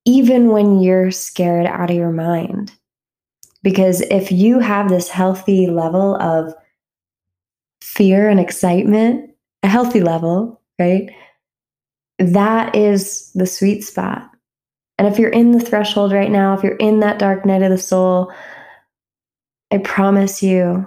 even 0.07 0.49
when 0.49 0.81
you're 0.81 1.11
scared 1.11 1.67
out 1.67 1.91
of 1.91 1.97
your 1.97 2.11
mind. 2.11 2.73
Because 3.63 4.01
if 4.01 4.33
you 4.33 4.59
have 4.59 4.89
this 4.89 5.11
healthy 5.11 5.67
level 5.67 6.17
of 6.17 6.55
fear 7.83 8.31
and 8.31 8.41
excitement, 8.41 9.31
a 9.63 9.69
healthy 9.69 10.01
level, 10.01 10.59
right? 10.79 11.11
That 12.19 12.75
is 12.75 13.31
the 13.35 13.47
sweet 13.47 13.83
spot. 13.83 14.31
And 14.97 15.07
if 15.07 15.19
you're 15.19 15.29
in 15.29 15.53
the 15.53 15.61
threshold 15.61 16.13
right 16.13 16.31
now, 16.31 16.55
if 16.55 16.63
you're 16.63 16.77
in 16.77 17.01
that 17.01 17.19
dark 17.19 17.45
night 17.45 17.63
of 17.63 17.71
the 17.71 17.79
soul, 17.79 18.33
I 19.71 19.79
promise 19.79 20.43
you, 20.43 20.87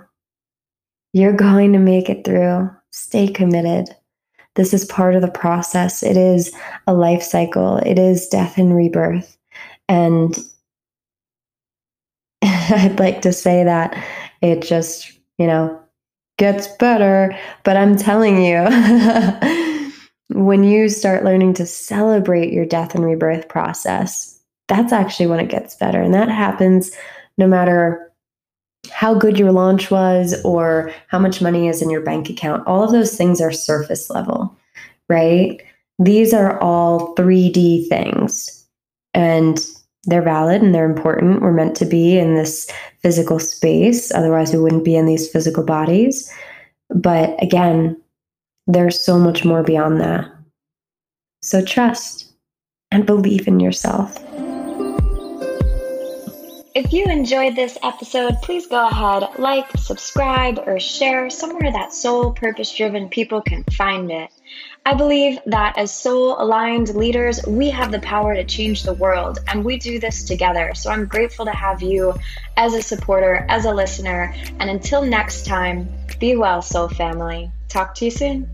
you're 1.13 1.34
going 1.34 1.71
to 1.73 1.80
make 1.80 2.10
it 2.10 2.26
through. 2.26 2.69
Stay 2.91 3.28
committed. 3.28 3.95
This 4.56 4.73
is 4.73 4.86
part 4.86 5.15
of 5.15 5.21
the 5.21 5.32
process. 5.32 6.04
It 6.04 6.17
is 6.17 6.54
a 6.86 6.93
life 6.93 7.23
cycle, 7.23 7.78
it 7.78 7.97
is 7.97 8.28
death 8.28 8.58
and 8.58 8.76
rebirth. 8.76 9.38
And 9.88 10.38
I'd 12.41 12.99
like 12.99 13.21
to 13.21 13.34
say 13.34 13.63
that 13.63 13.95
it 14.41 14.62
just, 14.62 15.12
you 15.38 15.47
know, 15.47 15.80
gets 16.38 16.67
better. 16.78 17.38
But 17.63 17.78
I'm 17.78 17.95
telling 17.95 18.43
you, 18.43 18.63
when 20.30 20.63
you 20.63 20.89
start 20.89 21.23
learning 21.23 21.54
to 21.56 21.65
celebrate 21.65 22.54
your 22.54 22.65
death 22.65 22.95
and 22.95 23.06
rebirth 23.06 23.47
process, 23.47 24.39
that's 24.67 24.93
actually 24.93 25.28
when 25.28 25.39
it 25.39 25.49
gets 25.49 25.76
better. 25.76 26.02
And 26.02 26.13
that 26.13 26.30
happens 26.30 26.95
no 27.38 27.47
matter 27.47 28.12
how 28.91 29.13
good 29.13 29.39
your 29.39 29.51
launch 29.51 29.89
was 29.91 30.39
or 30.43 30.91
how 31.07 31.19
much 31.19 31.41
money 31.41 31.67
is 31.67 31.81
in 31.81 31.89
your 31.89 32.01
bank 32.01 32.29
account. 32.29 32.65
All 32.67 32.83
of 32.83 32.91
those 32.91 33.15
things 33.15 33.41
are 33.41 33.51
surface 33.51 34.09
level, 34.09 34.55
right? 35.09 35.61
These 35.99 36.33
are 36.33 36.59
all 36.59 37.15
3D 37.15 37.87
things 37.87 38.67
and 39.13 39.59
they're 40.05 40.21
valid 40.21 40.61
and 40.61 40.75
they're 40.75 40.89
important. 40.89 41.41
We're 41.41 41.53
meant 41.53 41.75
to 41.77 41.85
be 41.85 42.17
in 42.17 42.35
this 42.35 42.69
physical 43.01 43.39
space, 43.39 44.11
otherwise, 44.13 44.53
we 44.53 44.59
wouldn't 44.59 44.85
be 44.85 44.95
in 44.95 45.05
these 45.05 45.29
physical 45.29 45.63
bodies. 45.63 46.31
But 46.89 47.41
again, 47.41 48.01
there's 48.67 48.99
so 48.99 49.17
much 49.17 49.45
more 49.45 49.63
beyond 49.63 50.01
that. 50.01 50.29
So 51.41 51.63
trust 51.63 52.33
and 52.91 53.05
believe 53.05 53.47
in 53.47 53.59
yourself. 53.59 54.17
If 56.75 56.91
you 56.91 57.05
enjoyed 57.05 57.55
this 57.55 57.77
episode, 57.83 58.41
please 58.41 58.65
go 58.65 58.88
ahead, 58.88 59.38
like, 59.38 59.69
subscribe, 59.77 60.63
or 60.65 60.79
share 60.79 61.29
somewhere 61.29 61.71
that 61.71 61.93
soul 61.93 62.31
purpose 62.31 62.75
driven 62.75 63.09
people 63.09 63.41
can 63.41 63.63
find 63.65 64.09
it. 64.09 64.31
I 64.83 64.95
believe 64.95 65.38
that 65.45 65.77
as 65.77 65.93
soul 65.93 66.41
aligned 66.41 66.95
leaders, 66.95 67.45
we 67.45 67.69
have 67.69 67.91
the 67.91 67.99
power 67.99 68.33
to 68.33 68.43
change 68.43 68.81
the 68.81 68.93
world, 68.93 69.38
and 69.47 69.63
we 69.63 69.77
do 69.77 69.99
this 69.99 70.23
together. 70.23 70.73
So 70.73 70.89
I'm 70.89 71.05
grateful 71.05 71.45
to 71.45 71.51
have 71.51 71.83
you 71.83 72.15
as 72.57 72.73
a 72.73 72.81
supporter, 72.81 73.45
as 73.49 73.65
a 73.65 73.71
listener, 73.71 74.33
and 74.59 74.67
until 74.67 75.03
next 75.03 75.45
time, 75.45 75.88
be 76.19 76.36
well, 76.36 76.63
soul 76.63 76.88
family. 76.88 77.51
Talk 77.69 77.93
to 77.95 78.05
you 78.05 78.12
soon. 78.12 78.49